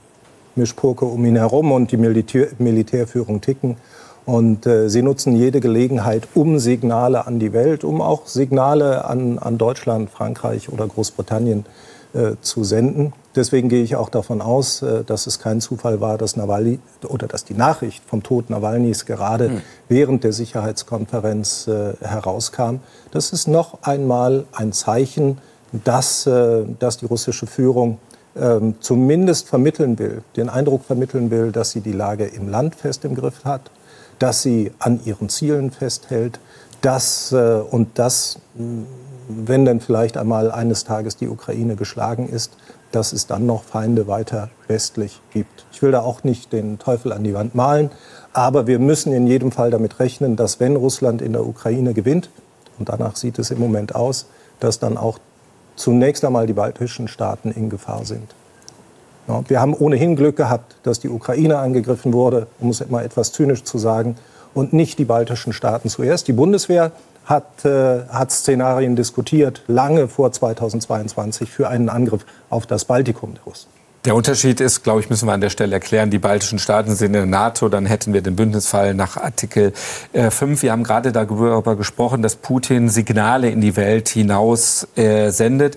[0.54, 3.76] Mischpurke um ihn herum und die Militär, Militärführung ticken.
[4.26, 9.38] Und äh, sie nutzen jede Gelegenheit, um Signale an die Welt, um auch Signale an,
[9.38, 11.64] an Deutschland, Frankreich oder Großbritannien
[12.12, 13.12] äh, zu senden.
[13.36, 17.28] Deswegen gehe ich auch davon aus, äh, dass es kein Zufall war, dass Nawalny oder
[17.28, 19.62] dass die Nachricht vom Tod Nawalnys gerade mhm.
[19.88, 22.76] während der Sicherheitskonferenz äh, herauskam.
[23.12, 25.38] Das ist noch einmal ein Zeichen,
[25.84, 27.98] dass, äh, dass die russische Führung
[28.36, 33.04] ähm, zumindest vermitteln will, den Eindruck vermitteln will, dass sie die Lage im Land fest
[33.04, 33.70] im Griff hat,
[34.18, 36.40] dass sie an ihren Zielen festhält,
[36.80, 38.38] dass äh, und das
[39.32, 42.56] wenn dann vielleicht einmal eines Tages die Ukraine geschlagen ist,
[42.92, 45.66] dass es dann noch Feinde weiter westlich gibt.
[45.72, 47.90] Ich will da auch nicht den Teufel an die Wand malen,
[48.32, 52.30] aber wir müssen in jedem Fall damit rechnen, dass wenn Russland in der Ukraine gewinnt,
[52.78, 54.26] und danach sieht es im Moment aus,
[54.58, 55.18] dass dann auch
[55.76, 58.34] zunächst einmal die baltischen Staaten in Gefahr sind.
[59.28, 63.32] Ja, wir haben ohnehin Glück gehabt, dass die Ukraine angegriffen wurde, um es immer etwas
[63.32, 64.16] zynisch zu sagen,
[64.52, 66.26] und nicht die baltischen Staaten zuerst.
[66.26, 66.90] Die Bundeswehr
[67.24, 73.44] hat, äh, hat Szenarien diskutiert, lange vor 2022, für einen Angriff auf das Baltikum der
[73.44, 73.68] Russen.
[74.06, 77.08] Der Unterschied ist, glaube ich, müssen wir an der Stelle erklären, die baltischen Staaten sind
[77.08, 79.74] in der NATO, dann hätten wir den Bündnisfall nach Artikel
[80.14, 80.40] 5.
[80.40, 85.76] Äh, wir haben gerade darüber gesprochen, dass Putin Signale in die Welt hinaus äh, sendet.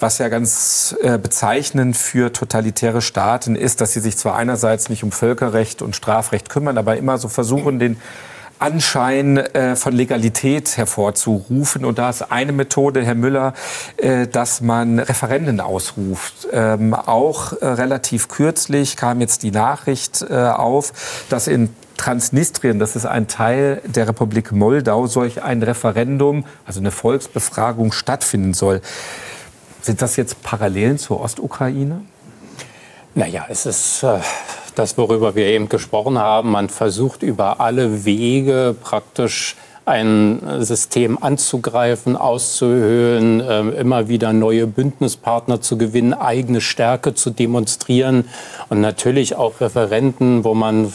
[0.00, 5.04] Was ja ganz äh, bezeichnend für totalitäre Staaten ist, dass sie sich zwar einerseits nicht
[5.04, 7.98] um Völkerrecht und Strafrecht kümmern, aber immer so versuchen, den
[8.60, 11.84] Anschein äh, von Legalität hervorzurufen.
[11.84, 13.54] Und da ist eine Methode, Herr Müller,
[13.96, 16.48] äh, dass man Referenden ausruft.
[16.52, 22.96] Ähm, auch äh, relativ kürzlich kam jetzt die Nachricht äh, auf, dass in Transnistrien, das
[22.96, 28.80] ist ein Teil der Republik Moldau, solch ein Referendum, also eine Volksbefragung stattfinden soll.
[29.82, 32.02] Sind das jetzt Parallelen zur Ostukraine?
[33.14, 34.18] Naja, es ist äh,
[34.74, 36.50] das, worüber wir eben gesprochen haben.
[36.50, 39.56] Man versucht über alle Wege praktisch
[39.86, 48.28] ein System anzugreifen, auszuhöhlen, äh, immer wieder neue Bündnispartner zu gewinnen, eigene Stärke zu demonstrieren
[48.68, 50.92] und natürlich auch Referenten, wo man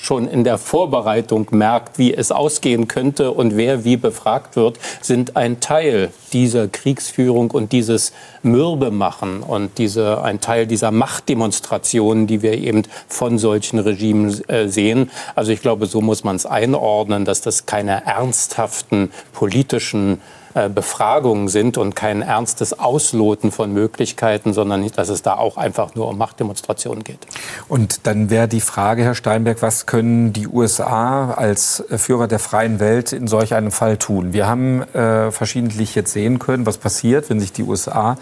[0.00, 5.36] schon in der Vorbereitung merkt, wie es ausgehen könnte und wer wie befragt wird, sind
[5.36, 12.54] ein Teil dieser Kriegsführung und dieses Mürbemachen und diese, ein Teil dieser Machtdemonstrationen, die wir
[12.54, 15.10] eben von solchen Regimen äh, sehen.
[15.34, 20.20] Also ich glaube, so muss man es einordnen, dass das keine ernsthaften politischen
[20.68, 26.08] Befragungen sind und kein ernstes Ausloten von Möglichkeiten, sondern dass es da auch einfach nur
[26.08, 27.26] um Machtdemonstrationen geht.
[27.68, 32.80] Und dann wäre die Frage, Herr Steinberg, was können die USA als Führer der freien
[32.80, 34.32] Welt in solch einem Fall tun?
[34.32, 38.16] Wir haben äh, verschiedentlich jetzt sehen können, was passiert, wenn sich die USA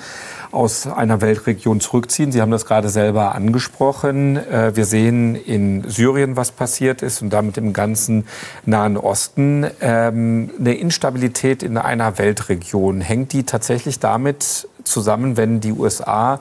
[0.53, 2.33] aus einer Weltregion zurückziehen.
[2.33, 4.37] Sie haben das gerade selber angesprochen.
[4.37, 8.27] Äh, wir sehen in Syrien, was passiert ist und damit im ganzen
[8.65, 9.67] Nahen Osten.
[9.81, 16.41] Ähm, eine Instabilität in einer Weltregion, hängt die tatsächlich damit zusammen, wenn die USA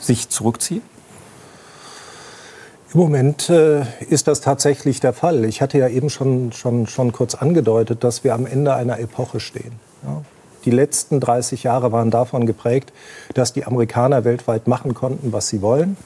[0.00, 0.82] sich zurückziehen?
[2.94, 5.46] Im Moment äh, ist das tatsächlich der Fall.
[5.46, 9.40] Ich hatte ja eben schon, schon, schon kurz angedeutet, dass wir am Ende einer Epoche
[9.40, 9.80] stehen.
[10.02, 10.22] Ja?
[10.64, 12.92] Die letzten 30 Jahre waren davon geprägt,
[13.34, 15.96] dass die Amerikaner weltweit machen konnten, was sie wollen,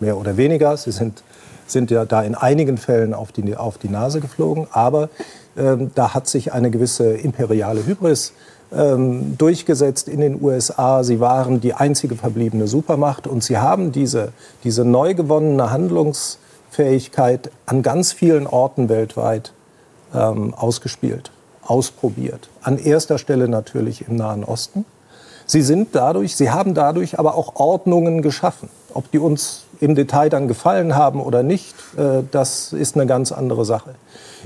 [0.00, 0.76] mehr oder weniger.
[0.76, 1.22] Sie sind,
[1.66, 5.08] sind ja da in einigen Fällen auf die, auf die Nase geflogen, aber
[5.56, 8.32] ähm, da hat sich eine gewisse imperiale Hybris
[8.72, 11.04] ähm, durchgesetzt in den USA.
[11.04, 14.32] Sie waren die einzige verbliebene Supermacht und sie haben diese,
[14.64, 19.52] diese neu gewonnene Handlungsfähigkeit an ganz vielen Orten weltweit
[20.12, 21.30] ähm, ausgespielt
[21.62, 22.48] ausprobiert.
[22.62, 24.84] An erster Stelle natürlich im Nahen Osten.
[25.46, 28.68] Sie sind dadurch, sie haben dadurch aber auch Ordnungen geschaffen.
[28.94, 33.32] Ob die uns im Detail dann gefallen haben oder nicht, äh, das ist eine ganz
[33.32, 33.94] andere Sache.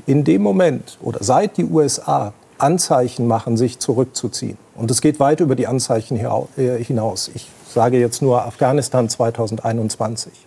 [0.06, 5.40] In dem Moment oder seit die USA Anzeichen machen, sich zurückzuziehen, und es geht weit
[5.40, 7.30] über die Anzeichen äh, hinaus.
[7.34, 10.45] Ich sage jetzt nur Afghanistan 2021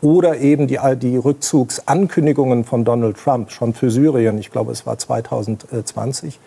[0.00, 4.98] oder eben die, die Rückzugsankündigungen von Donald Trump schon für Syrien, ich glaube es war
[4.98, 6.38] 2020,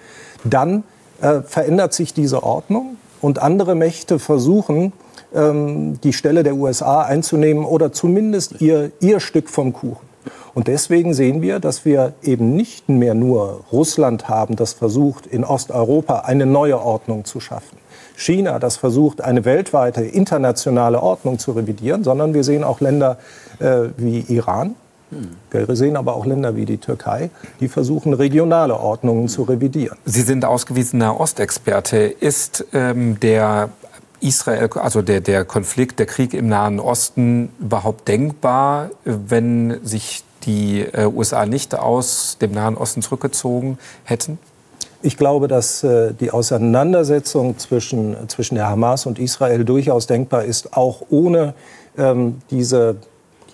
[0.44, 0.84] dann
[1.22, 4.94] äh, verändert sich diese Ordnung und andere Mächte versuchen,
[5.34, 10.12] ähm, die Stelle der USA einzunehmen oder zumindest ihr, ihr Stück vom Kuchen.
[10.54, 15.44] Und deswegen sehen wir, dass wir eben nicht mehr nur Russland haben, das versucht, in
[15.44, 17.78] Osteuropa eine neue Ordnung zu schaffen.
[18.22, 23.18] China, das versucht, eine weltweite internationale Ordnung zu revidieren, sondern wir sehen auch Länder
[23.60, 24.76] äh, wie Iran.
[25.50, 29.98] Wir sehen aber auch Länder wie die Türkei, die versuchen, regionale Ordnungen zu revidieren.
[30.06, 31.98] Sie sind ausgewiesener Ostexperte.
[31.98, 33.70] Ist ähm, der
[34.22, 40.82] Israel, also der, der Konflikt, der Krieg im Nahen Osten überhaupt denkbar, wenn sich die
[40.82, 44.40] äh, USA nicht aus dem Nahen Osten zurückgezogen hätten?
[45.04, 50.74] Ich glaube, dass äh, die Auseinandersetzung zwischen, zwischen der Hamas und Israel durchaus denkbar ist,
[50.74, 51.56] auch ohne
[51.98, 52.98] ähm, diese,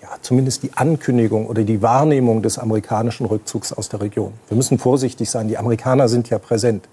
[0.02, 4.34] ja, zumindest die Ankündigung oder die Wahrnehmung des amerikanischen Rückzugs aus der Region.
[4.48, 5.48] Wir müssen vorsichtig sein.
[5.48, 6.86] Die Amerikaner sind ja präsent.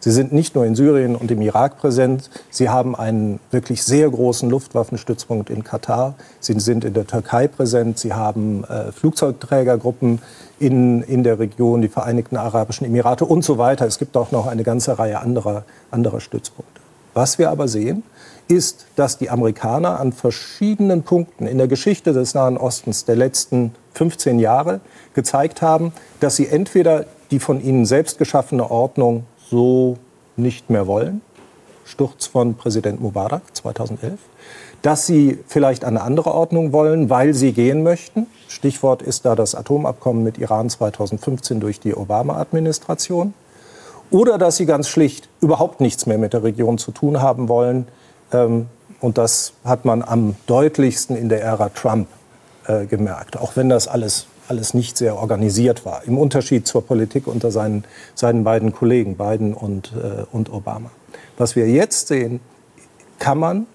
[0.00, 4.08] Sie sind nicht nur in Syrien und im Irak präsent, sie haben einen wirklich sehr
[4.08, 10.20] großen Luftwaffenstützpunkt in Katar, sie sind in der Türkei präsent, sie haben äh, Flugzeugträgergruppen
[10.58, 13.86] in, in der Region, die Vereinigten Arabischen Emirate und so weiter.
[13.86, 16.80] Es gibt auch noch eine ganze Reihe anderer, anderer Stützpunkte.
[17.12, 18.02] Was wir aber sehen,
[18.48, 23.74] ist, dass die Amerikaner an verschiedenen Punkten in der Geschichte des Nahen Ostens der letzten
[23.94, 24.80] 15 Jahre
[25.14, 29.98] gezeigt haben, dass sie entweder die von ihnen selbst geschaffene Ordnung so
[30.36, 31.20] nicht mehr wollen.
[31.84, 34.18] Sturz von Präsident Mubarak 2011.
[34.82, 38.26] Dass sie vielleicht eine andere Ordnung wollen, weil sie gehen möchten.
[38.48, 43.34] Stichwort ist da das Atomabkommen mit Iran 2015 durch die Obama-Administration.
[44.10, 47.86] Oder dass sie ganz schlicht überhaupt nichts mehr mit der Region zu tun haben wollen,
[48.32, 48.66] ähm,
[49.00, 52.08] und das hat man am deutlichsten in der Ära Trump
[52.66, 57.26] äh, gemerkt, auch wenn das alles, alles nicht sehr organisiert war, im Unterschied zur Politik
[57.26, 57.84] unter seinen,
[58.14, 60.90] seinen beiden Kollegen, Biden und, äh, und Obama.
[61.38, 62.40] Was wir jetzt sehen,
[63.20, 63.66] kann man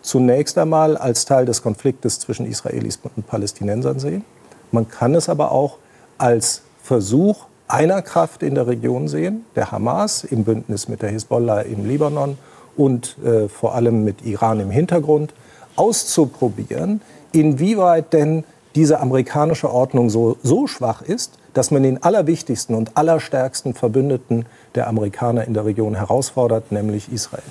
[0.00, 4.24] zunächst einmal als Teil des Konfliktes zwischen Israelis und Palästinensern sehen.
[4.72, 5.76] Man kann es aber auch
[6.16, 11.60] als Versuch einer Kraft in der Region sehen, der Hamas im Bündnis mit der Hisbollah
[11.60, 12.38] im Libanon
[12.78, 15.34] und äh, vor allem mit Iran im Hintergrund,
[15.76, 18.44] auszuprobieren, inwieweit denn
[18.74, 24.86] diese amerikanische Ordnung so, so schwach ist, dass man den allerwichtigsten und allerstärksten Verbündeten der
[24.86, 27.42] Amerikaner in der Region herausfordert, nämlich Israel.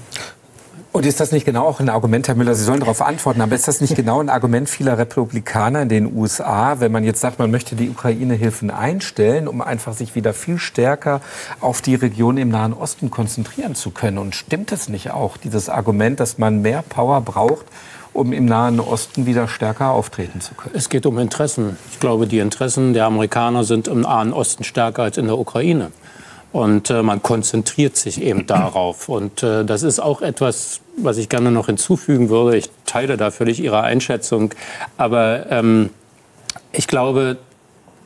[0.97, 3.53] Und ist das nicht genau auch ein Argument, Herr Müller, Sie sollen darauf antworten, aber
[3.53, 7.37] ist das nicht genau ein Argument vieler Republikaner in den USA, wenn man jetzt sagt,
[7.37, 11.21] man möchte die Ukraine-Hilfen einstellen, um einfach sich wieder viel stärker
[11.59, 14.17] auf die Region im Nahen Osten konzentrieren zu können?
[14.17, 17.65] Und stimmt es nicht auch, dieses Argument, dass man mehr Power braucht,
[18.17, 20.75] um im Nahen Osten wieder stärker auftreten zu können?
[20.75, 21.77] Es geht um Interessen.
[21.91, 25.91] Ich glaube, die Interessen der Amerikaner sind im Nahen Osten stärker als in der Ukraine.
[26.51, 29.07] Und äh, man konzentriert sich eben darauf.
[29.07, 32.57] Und äh, das ist auch etwas, was ich gerne noch hinzufügen würde.
[32.57, 34.51] Ich teile da völlig Ihre Einschätzung.
[34.97, 35.91] Aber ähm,
[36.71, 37.37] ich glaube,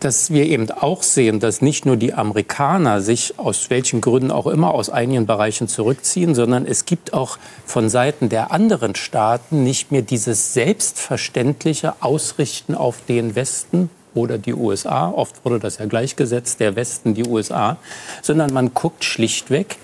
[0.03, 4.47] dass wir eben auch sehen, dass nicht nur die Amerikaner sich aus welchen Gründen auch
[4.47, 9.91] immer aus einigen Bereichen zurückziehen, sondern es gibt auch von Seiten der anderen Staaten nicht
[9.91, 15.09] mehr dieses selbstverständliche Ausrichten auf den Westen oder die USA.
[15.09, 17.77] Oft wurde das ja gleichgesetzt, der Westen, die USA.
[18.21, 19.77] Sondern man guckt schlichtweg,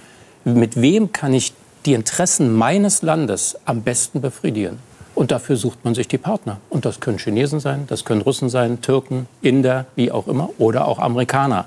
[0.44, 1.54] mit wem kann ich
[1.86, 4.80] die Interessen meines Landes am besten befriedigen.
[5.18, 6.58] Und dafür sucht man sich die Partner.
[6.70, 10.88] Und das können Chinesen sein, das können Russen sein, Türken, Inder, wie auch immer, oder
[10.88, 11.66] auch Amerikaner.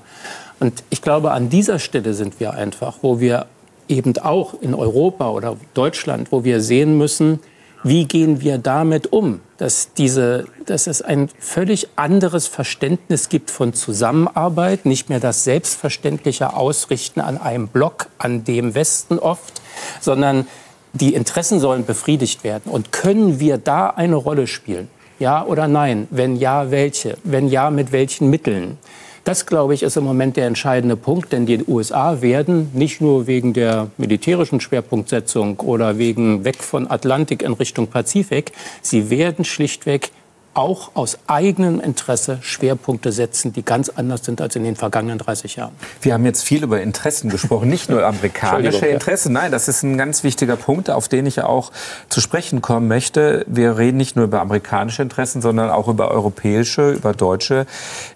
[0.61, 3.47] Und ich glaube, an dieser Stelle sind wir einfach, wo wir
[3.89, 7.41] eben auch in Europa oder Deutschland, wo wir sehen müssen,
[7.83, 13.73] wie gehen wir damit um, dass, diese, dass es ein völlig anderes Verständnis gibt von
[13.73, 19.61] Zusammenarbeit, nicht mehr das selbstverständliche Ausrichten an einem Block, an dem Westen oft,
[19.99, 20.47] sondern
[20.93, 22.71] die Interessen sollen befriedigt werden.
[22.71, 24.89] Und können wir da eine Rolle spielen?
[25.19, 26.07] Ja oder nein?
[26.09, 27.17] Wenn ja, welche?
[27.23, 28.77] Wenn ja, mit welchen Mitteln?
[29.23, 33.27] Das, glaube ich, ist im Moment der entscheidende Punkt, denn die USA werden nicht nur
[33.27, 38.51] wegen der militärischen Schwerpunktsetzung oder wegen weg von Atlantik in Richtung Pazifik,
[38.81, 40.09] sie werden schlichtweg
[40.53, 45.55] auch aus eigenem Interesse Schwerpunkte setzen, die ganz anders sind als in den vergangenen 30
[45.55, 45.73] Jahren.
[46.01, 49.33] Wir haben jetzt viel über Interessen gesprochen, nicht nur amerikanische Interessen.
[49.33, 51.71] Nein, das ist ein ganz wichtiger Punkt, auf den ich auch
[52.09, 53.45] zu sprechen kommen möchte.
[53.47, 57.65] Wir reden nicht nur über amerikanische Interessen, sondern auch über europäische, über deutsche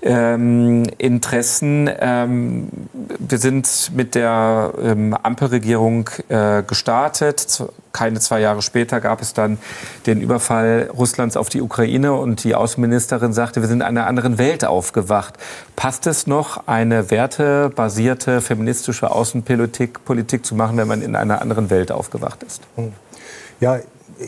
[0.02, 1.90] ähm, Interessen.
[2.00, 2.68] Ähm,
[3.20, 7.64] wir sind mit der ähm, Ampelregierung äh, gestartet
[7.96, 9.58] keine zwei Jahre später gab es dann
[10.06, 14.38] den Überfall Russlands auf die Ukraine und die Außenministerin sagte, wir sind in einer anderen
[14.38, 15.36] Welt aufgewacht.
[15.78, 21.70] Passt es noch, eine wertebasierte feministische Außenpolitik Politik zu machen, wenn man in einer anderen
[21.70, 22.64] Welt aufgewacht ist?
[22.76, 22.92] Hm.
[23.62, 23.80] Ja,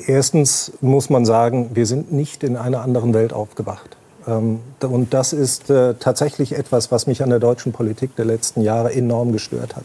[0.05, 3.97] erstens muss man sagen, wir sind nicht in einer anderen Welt aufgewacht.
[4.27, 8.61] Ähm, und das ist äh, tatsächlich etwas, was mich an der deutschen Politik der letzten
[8.61, 9.83] Jahre enorm gestört hat.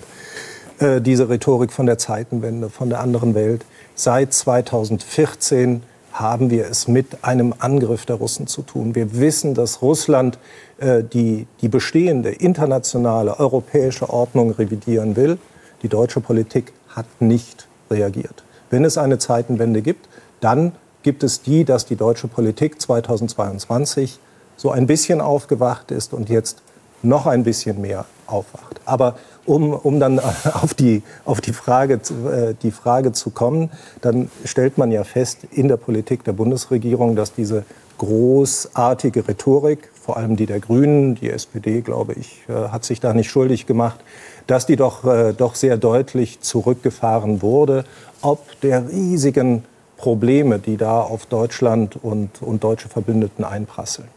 [0.82, 3.64] Äh, diese Rhetorik von der Zeitenwende, von der anderen Welt.
[3.94, 8.96] Seit 2014 haben wir es mit einem Angriff der Russen zu tun.
[8.96, 10.38] Wir wissen, dass Russland
[10.78, 15.38] äh, die, die bestehende internationale europäische Ordnung revidieren will.
[15.82, 18.42] Die deutsche Politik hat nicht reagiert.
[18.68, 20.08] Wenn es eine Zeitenwende gibt,
[20.40, 20.72] dann
[21.04, 24.18] gibt es die, dass die deutsche Politik 2022
[24.56, 26.60] so ein bisschen aufgewacht ist und jetzt
[27.04, 28.80] noch ein bisschen mehr aufwacht.
[28.84, 30.18] Aber um, um dann
[30.62, 35.38] auf, die, auf die, Frage, äh, die Frage zu kommen, dann stellt man ja fest
[35.50, 37.64] in der Politik der Bundesregierung, dass diese
[37.98, 43.14] großartige Rhetorik, vor allem die der Grünen, die SPD, glaube ich, äh, hat sich da
[43.14, 44.00] nicht schuldig gemacht,
[44.46, 47.84] dass die doch, äh, doch sehr deutlich zurückgefahren wurde,
[48.20, 49.64] ob der riesigen
[49.96, 54.08] Probleme, die da auf Deutschland und, und deutsche Verbündeten einprasseln.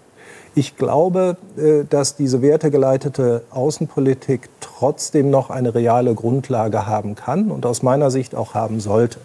[0.58, 7.66] Ich glaube, äh, dass diese wertegeleitete Außenpolitik trotzdem noch eine reale Grundlage haben kann und
[7.66, 9.20] aus meiner Sicht auch haben sollte.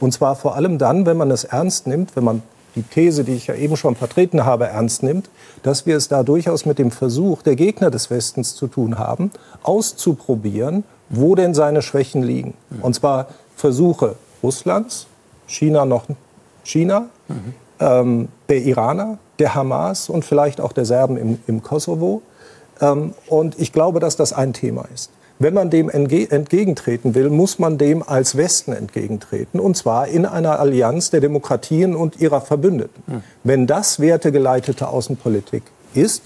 [0.00, 2.42] Und zwar vor allem dann, wenn man es ernst nimmt, wenn man
[2.74, 5.28] die These, die ich ja eben schon vertreten habe, ernst nimmt,
[5.62, 9.30] dass wir es da durchaus mit dem Versuch der Gegner des Westens zu tun haben,
[9.62, 12.54] auszuprobieren, wo denn seine Schwächen liegen.
[12.80, 15.06] Und zwar Versuche Russlands,
[15.46, 16.04] China noch
[16.64, 17.54] China, mhm.
[17.80, 22.22] Ähm, der Iraner, der Hamas und vielleicht auch der Serben im, im Kosovo.
[22.80, 25.10] Ähm, und ich glaube, dass das ein Thema ist.
[25.38, 29.58] Wenn man dem entge entgegentreten will, muss man dem als Westen entgegentreten.
[29.58, 33.02] Und zwar in einer Allianz der Demokratien und ihrer Verbündeten.
[33.06, 33.22] Hm.
[33.42, 35.62] Wenn das wertegeleitete Außenpolitik
[35.94, 36.24] ist,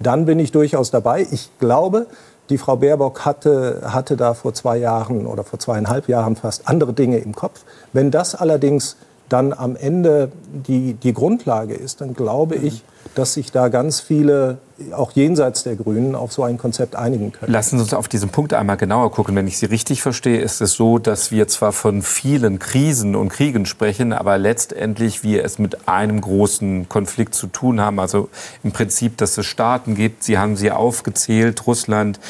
[0.00, 1.26] dann bin ich durchaus dabei.
[1.30, 2.06] Ich glaube,
[2.48, 6.94] die Frau Baerbock hatte, hatte da vor zwei Jahren oder vor zweieinhalb Jahren fast andere
[6.94, 7.64] Dinge im Kopf.
[7.92, 8.96] Wenn das allerdings
[9.28, 10.30] dann am Ende
[10.66, 12.82] die, die Grundlage ist, dann glaube ich,
[13.14, 14.58] dass sich da ganz viele,
[14.92, 17.52] auch jenseits der Grünen, auf so ein Konzept einigen können.
[17.52, 19.34] Lassen Sie uns auf diesen Punkt einmal genauer gucken.
[19.34, 23.30] Wenn ich Sie richtig verstehe, ist es so, dass wir zwar von vielen Krisen und
[23.30, 27.98] Kriegen sprechen, aber letztendlich wir es mit einem großen Konflikt zu tun haben.
[27.98, 28.28] Also
[28.62, 32.20] im Prinzip, dass es Staaten gibt, Sie haben sie aufgezählt, Russland,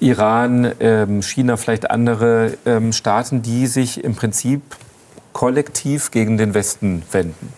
[0.00, 4.62] Iran, ähm, China, vielleicht andere ähm, Staaten, die sich im Prinzip
[5.38, 7.52] kollektiv gegen den Westen wenden?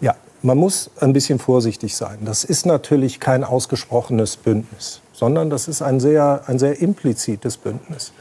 [0.00, 2.18] Ja, man muss ein bisschen vorsichtig sein.
[2.24, 8.12] Das ist natürlich kein ausgesprochenes Bündnis, sondern das ist ein sehr, ein sehr implizites Bündnis.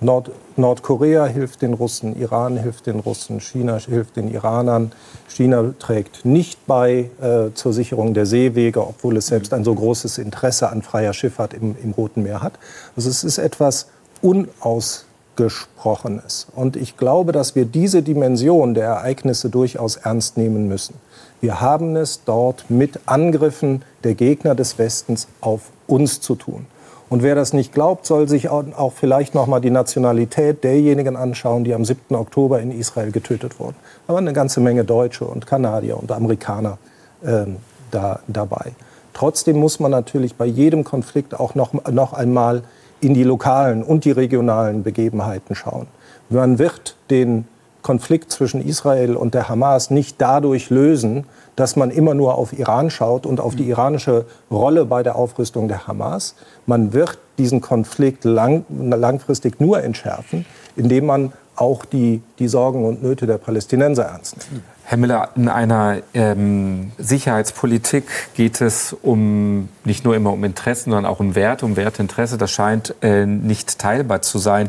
[0.00, 4.92] Nord Nordkorea hilft den Russen, Iran hilft den Russen, China hilft den Iranern.
[5.28, 10.16] China trägt nicht bei äh, zur Sicherung der Seewege, obwohl es selbst ein so großes
[10.16, 12.54] Interesse an freier Schifffahrt im, im Roten Meer hat.
[12.96, 13.88] Also es ist etwas
[14.22, 15.04] unaus
[15.40, 16.48] Gesprochenes.
[16.54, 20.96] Und ich glaube, dass wir diese Dimension der Ereignisse durchaus ernst nehmen müssen.
[21.40, 26.66] Wir haben es dort mit Angriffen der Gegner des Westens auf uns zu tun.
[27.08, 31.64] Und wer das nicht glaubt, soll sich auch vielleicht noch mal die Nationalität derjenigen anschauen,
[31.64, 32.14] die am 7.
[32.14, 33.76] Oktober in Israel getötet wurden.
[34.08, 36.76] Aber eine ganze Menge Deutsche und Kanadier und Amerikaner
[37.22, 37.46] äh,
[37.90, 38.72] da, dabei.
[39.14, 42.62] Trotzdem muss man natürlich bei jedem Konflikt auch noch, noch einmal
[43.00, 45.86] in die lokalen und die regionalen Begebenheiten schauen.
[46.28, 47.46] Man wird den
[47.82, 51.24] Konflikt zwischen Israel und der Hamas nicht dadurch lösen,
[51.56, 55.68] dass man immer nur auf Iran schaut und auf die iranische Rolle bei der Aufrüstung
[55.68, 56.34] der Hamas.
[56.66, 60.44] Man wird diesen Konflikt lang, langfristig nur entschärfen,
[60.76, 64.62] indem man auch die, die Sorgen und Nöte der Palästinenser ernst nimmt.
[64.90, 71.06] Herr Miller, in einer ähm, Sicherheitspolitik geht es um nicht nur immer um Interessen, sondern
[71.06, 72.38] auch um Werte, um Werteinteresse.
[72.38, 74.68] Das scheint äh, nicht teilbar zu sein.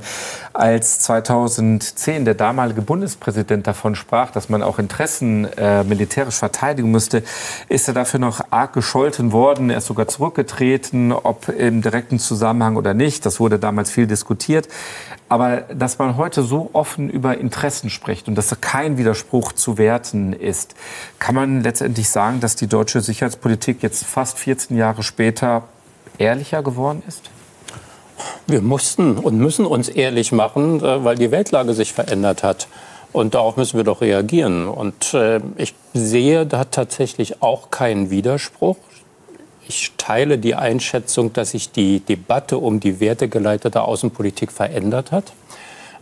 [0.54, 7.24] Als 2010 der damalige Bundespräsident davon sprach, dass man auch Interessen äh, militärisch verteidigen müsste,
[7.68, 9.72] ist er dafür noch arg gescholten worden.
[9.72, 13.26] Er ist sogar zurückgetreten, ob im direkten Zusammenhang oder nicht.
[13.26, 14.68] Das wurde damals viel diskutiert.
[15.30, 19.78] Aber dass man heute so offen über Interessen spricht und dass kein Widerspruch zu
[20.12, 20.76] Werten ist,
[21.20, 25.64] kann man letztendlich sagen, dass die deutsche Sicherheitspolitik jetzt fast 14 Jahre später
[26.18, 27.30] ehrlicher geworden ist?
[28.45, 32.68] Wir mussten und müssen uns ehrlich machen, äh, weil die Weltlage sich verändert hat.
[33.14, 34.68] Und darauf müssen wir doch reagieren.
[34.68, 38.78] Und äh, ich sehe da tatsächlich auch keinen Widerspruch.
[39.68, 45.34] Ich teile die Einschätzung, dass sich die Debatte um die wertegeleitete Außenpolitik verändert hat.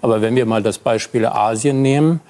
[0.01, 2.21] Aber wenn wir mal das Beispiel Asien nehmen,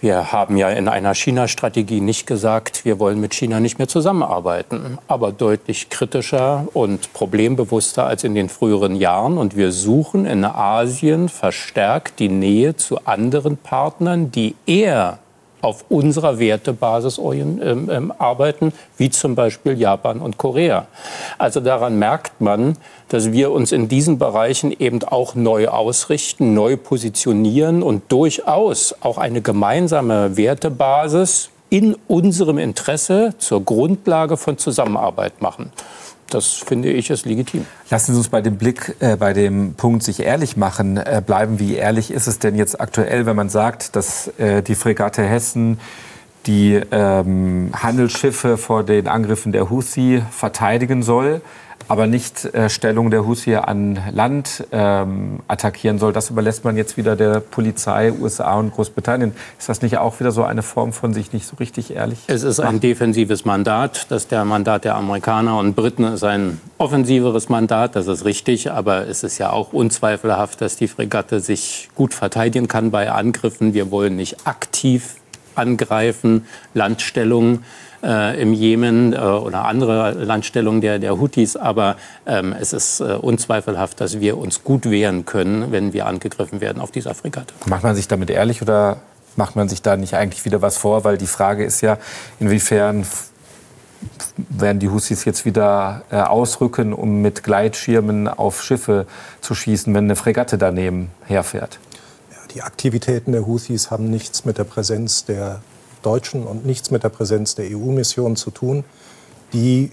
[0.00, 4.98] wir haben ja in einer China-Strategie nicht gesagt, wir wollen mit China nicht mehr zusammenarbeiten,
[5.08, 9.38] aber deutlich kritischer und problembewusster als in den früheren Jahren.
[9.38, 15.18] Und wir suchen in Asien verstärkt die Nähe zu anderen Partnern, die eher
[15.66, 20.86] auf unserer Wertebasis ähm, ähm, arbeiten, wie zum Beispiel Japan und Korea.
[21.38, 26.76] Also daran merkt man, dass wir uns in diesen Bereichen eben auch neu ausrichten, neu
[26.76, 35.72] positionieren und durchaus auch eine gemeinsame Wertebasis in unserem Interesse zur Grundlage von Zusammenarbeit machen.
[36.30, 37.66] Das finde ich ist legitim.
[37.88, 41.60] Lassen Sie uns bei dem Blick, äh, bei dem Punkt sich ehrlich machen, äh, bleiben.
[41.60, 45.78] Wie ehrlich ist es denn jetzt aktuell, wenn man sagt, dass äh, die Fregatte Hessen
[46.46, 51.42] die ähm, Handelsschiffe vor den Angriffen der Houthi verteidigen soll?
[51.88, 56.12] Aber nicht äh, Stellung der Houthi an Land ähm, attackieren soll.
[56.12, 59.32] Das überlässt man jetzt wieder der Polizei, USA und Großbritannien.
[59.58, 62.18] Ist das nicht auch wieder so eine Form von sich nicht so richtig ehrlich?
[62.26, 64.06] Es ist ein defensives Mandat.
[64.10, 67.96] Das der Mandat der Amerikaner und Briten ist ein offensiveres Mandat.
[67.96, 68.70] Das ist richtig.
[68.70, 73.74] Aber es ist ja auch unzweifelhaft, dass die Fregatte sich gut verteidigen kann bei Angriffen.
[73.74, 75.16] Wir wollen nicht aktiv
[75.56, 77.64] angreifen, Landstellungen
[78.06, 81.56] äh, im Jemen äh, oder andere Landstellungen der, der Houthis.
[81.56, 81.96] Aber
[82.26, 86.80] ähm, es ist äh, unzweifelhaft, dass wir uns gut wehren können, wenn wir angegriffen werden
[86.80, 87.52] auf dieser Fregatte.
[87.66, 88.98] Macht man sich damit ehrlich oder
[89.34, 91.04] macht man sich da nicht eigentlich wieder was vor?
[91.04, 91.98] Weil die Frage ist ja,
[92.38, 93.06] inwiefern
[94.36, 99.06] werden die Houthis jetzt wieder äh, ausrücken, um mit Gleitschirmen auf Schiffe
[99.40, 101.78] zu schießen, wenn eine Fregatte daneben herfährt?
[102.30, 105.60] Ja, die Aktivitäten der Houthis haben nichts mit der Präsenz der
[106.06, 108.84] Deutschen und nichts mit der Präsenz der EU-Mission zu tun.
[109.52, 109.90] Die,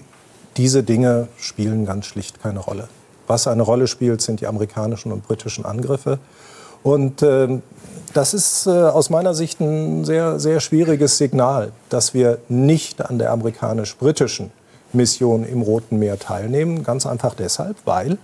[0.56, 2.88] diese Dinge spielen ganz schlicht keine Rolle.
[3.26, 6.18] Was eine Rolle spielt, sind die amerikanischen und britischen Angriffe.
[6.82, 7.60] Und äh,
[8.12, 13.18] das ist äh, aus meiner Sicht ein sehr, sehr schwieriges Signal, dass wir nicht an
[13.18, 14.52] der amerikanisch-britischen
[14.92, 16.84] Mission im Roten Meer teilnehmen.
[16.84, 18.18] Ganz einfach deshalb, weil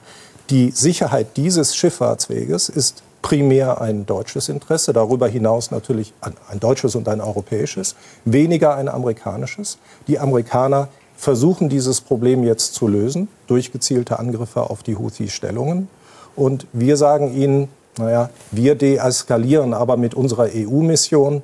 [0.51, 7.09] die Sicherheit dieses Schifffahrtsweges ist primär ein deutsches Interesse, darüber hinaus natürlich ein deutsches und
[7.09, 9.79] ein europäisches, weniger ein amerikanisches.
[10.07, 15.89] Die Amerikaner versuchen dieses Problem jetzt zu lösen durch gezielte Angriffe auf die Houthi-Stellungen.
[16.35, 17.69] Und wir sagen ihnen,
[17.99, 21.43] naja, wir deeskalieren aber mit unserer EU-Mission.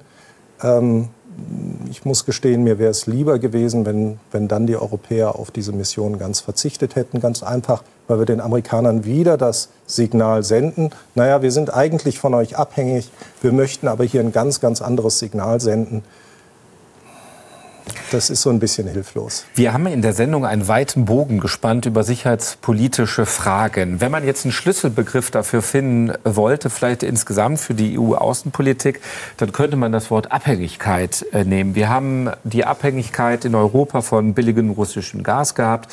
[0.62, 1.08] Ähm,
[1.90, 5.72] ich muss gestehen, mir wäre es lieber gewesen, wenn, wenn dann die Europäer auf diese
[5.72, 7.20] Mission ganz verzichtet hätten.
[7.20, 12.34] Ganz einfach, weil wir den Amerikanern wieder das Signal senden, naja, wir sind eigentlich von
[12.34, 13.10] euch abhängig,
[13.42, 16.02] wir möchten aber hier ein ganz, ganz anderes Signal senden.
[18.12, 19.46] Das ist so ein bisschen hilflos.
[19.54, 24.00] Wir haben in der Sendung einen weiten Bogen gespannt über sicherheitspolitische Fragen.
[24.00, 29.00] Wenn man jetzt einen Schlüsselbegriff dafür finden wollte, vielleicht insgesamt für die EU-Außenpolitik,
[29.38, 31.74] dann könnte man das Wort Abhängigkeit äh, nehmen.
[31.74, 35.90] Wir haben die Abhängigkeit in Europa von billigem russischen Gas gehabt.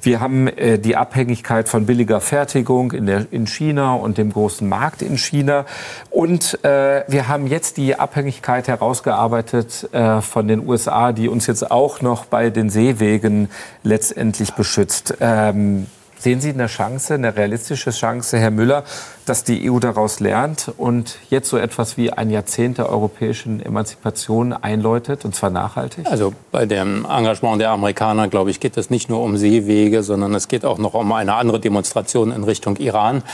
[0.00, 4.68] Wir haben äh, die Abhängigkeit von billiger Fertigung in, der, in China und dem großen
[4.68, 5.64] Markt in China.
[6.10, 11.51] Und äh, wir haben jetzt die Abhängigkeit herausgearbeitet äh, von den USA, die uns jetzt
[11.60, 13.50] auch noch bei den Seewegen
[13.82, 15.14] letztendlich beschützt.
[15.20, 15.86] Ähm,
[16.22, 18.84] Sehen Sie eine Chance, eine realistische Chance, Herr Müller,
[19.26, 24.52] dass die EU daraus lernt und jetzt so etwas wie ein Jahrzehnt der europäischen Emanzipation
[24.52, 26.06] einläutet, und zwar nachhaltig?
[26.08, 30.32] Also bei dem Engagement der Amerikaner, glaube ich, geht es nicht nur um Seewege, sondern
[30.36, 33.24] es geht auch noch um eine andere Demonstration in Richtung Iran.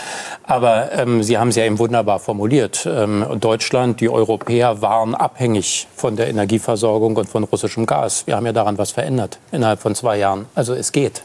[0.44, 2.88] Aber ähm, Sie haben es ja eben wunderbar formuliert.
[2.90, 8.26] Ähm, Deutschland, die Europäer waren abhängig von der Energieversorgung und von russischem Gas.
[8.26, 10.46] Wir haben ja daran was verändert innerhalb von zwei Jahren.
[10.54, 11.20] Also es geht.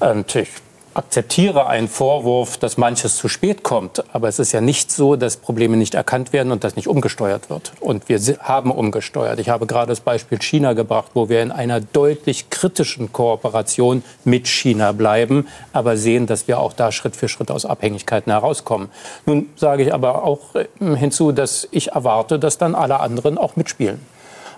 [0.00, 0.48] Und ich
[0.94, 4.04] akzeptiere einen Vorwurf, dass manches zu spät kommt.
[4.14, 7.50] Aber es ist ja nicht so, dass Probleme nicht erkannt werden und dass nicht umgesteuert
[7.50, 7.72] wird.
[7.80, 9.38] Und wir haben umgesteuert.
[9.38, 14.48] Ich habe gerade das Beispiel China gebracht, wo wir in einer deutlich kritischen Kooperation mit
[14.48, 18.88] China bleiben, aber sehen, dass wir auch da Schritt für Schritt aus Abhängigkeiten herauskommen.
[19.26, 20.66] Nun sage ich aber auch äh,
[20.96, 24.00] hinzu, dass ich erwarte, dass dann alle anderen auch mitspielen.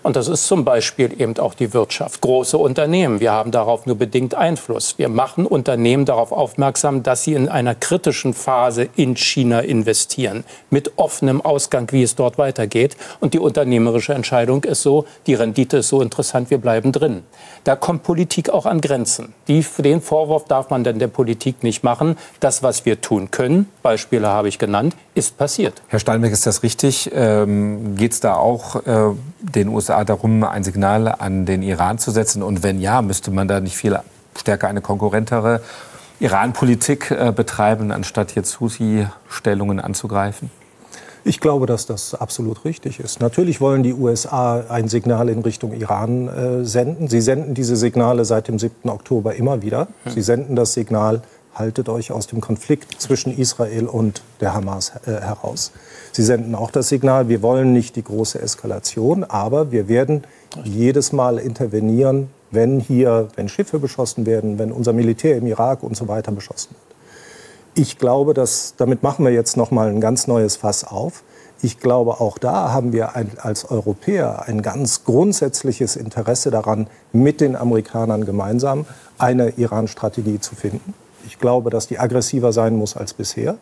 [0.05, 2.21] Und das ist zum Beispiel eben auch die Wirtschaft.
[2.21, 4.99] Große Unternehmen, wir haben darauf nur bedingt Einfluss.
[4.99, 10.93] Wir machen Unternehmen darauf aufmerksam, dass sie in einer kritischen Phase in China investieren, mit
[10.97, 12.99] offenem Ausgang, wie es dort weitergeht.
[13.21, 17.23] Und die unternehmerische Entscheidung ist so, die Rendite ist so interessant, wir bleiben drin.
[17.65, 19.33] Da kommt Politik auch an Grenzen.
[19.49, 22.19] Die, den Vorwurf darf man denn der Politik nicht machen.
[22.41, 25.81] Das, was wir tun können, Beispiele habe ich genannt, ist passiert.
[25.89, 27.11] Herr Steinbeck, ist das richtig?
[27.15, 32.11] Ähm, Geht es da auch äh, den USA darum, ein Signal an den Iran zu
[32.11, 32.43] setzen?
[32.43, 33.99] Und wenn ja, müsste man da nicht viel
[34.37, 35.61] stärker eine konkurrentere
[36.21, 40.51] Iran-Politik äh, betreiben, anstatt jetzt Houthi-Stellungen anzugreifen?
[41.27, 43.21] Ich glaube, dass das absolut richtig ist.
[43.21, 47.09] Natürlich wollen die USA ein Signal in Richtung Iran äh, senden.
[47.09, 48.91] Sie senden diese Signale seit dem 7.
[48.91, 49.89] Oktober immer wieder.
[50.07, 51.23] Sie senden das Signal,
[51.55, 55.73] haltet euch aus dem Konflikt zwischen Israel und der Hamas äh, heraus.
[56.15, 60.23] Sie senden auch das Signal, wir wollen nicht die große Eskalation, aber wir werden
[60.63, 65.97] jedes Mal intervenieren, wenn hier, wenn Schiffe beschossen werden, wenn unser Militär im Irak und
[65.97, 66.97] so weiter beschossen wird.
[67.75, 71.25] Ich glaube, dass damit machen wir jetzt noch mal ein ganz neues Fass auf.
[71.63, 77.41] Ich glaube, auch da haben wir ein, als Europäer ein ganz grundsätzliches Interesse daran, mit
[77.41, 78.87] den Amerikanern gemeinsam
[79.19, 80.95] eine Iran-Strategie zu finden.
[81.27, 83.57] Ich glaube, dass die aggressiver sein muss als bisher.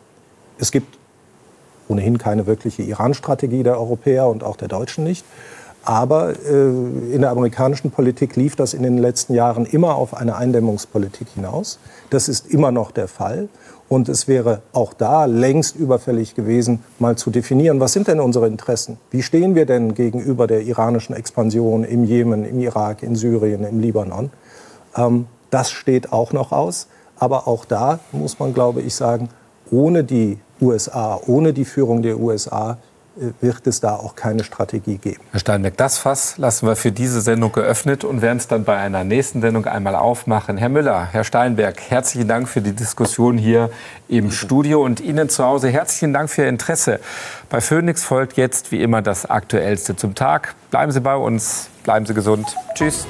[0.59, 0.99] Es gibt
[1.93, 5.25] ohnehin keine wirkliche Iran-Strategie der Europäer und auch der Deutschen nicht.
[5.85, 6.69] Aber äh,
[7.13, 11.77] in der amerikanischen Politik lief das in den letzten Jahren immer auf eine Eindämmungspolitik hinaus.
[12.09, 13.49] Das ist immer noch der Fall.
[13.89, 18.47] Und es wäre auch da längst überfällig gewesen, mal zu definieren, was sind denn unsere
[18.47, 18.97] Interessen?
[19.11, 23.79] Wie stehen wir denn gegenüber der iranischen Expansion im Jemen, im Irak, in Syrien, im
[23.79, 24.31] Libanon?
[24.95, 26.87] Ähm, das steht auch noch aus.
[27.17, 29.29] Aber auch da muss man, glaube ich, sagen,
[29.69, 32.77] ohne die USA, ohne die Führung der USA
[33.15, 35.21] äh, wird es da auch keine Strategie geben.
[35.31, 38.77] Herr Steinbeck, das Fass lassen wir für diese Sendung geöffnet und werden es dann bei
[38.77, 40.57] einer nächsten Sendung einmal aufmachen.
[40.57, 43.69] Herr Müller, Herr Steinberg, herzlichen Dank für die Diskussion hier
[44.07, 46.99] im Studio und Ihnen zu Hause herzlichen Dank für Ihr Interesse.
[47.49, 50.55] Bei Phoenix folgt jetzt wie immer das Aktuellste zum Tag.
[50.71, 52.47] Bleiben Sie bei uns, bleiben Sie gesund.
[52.73, 53.05] Tschüss.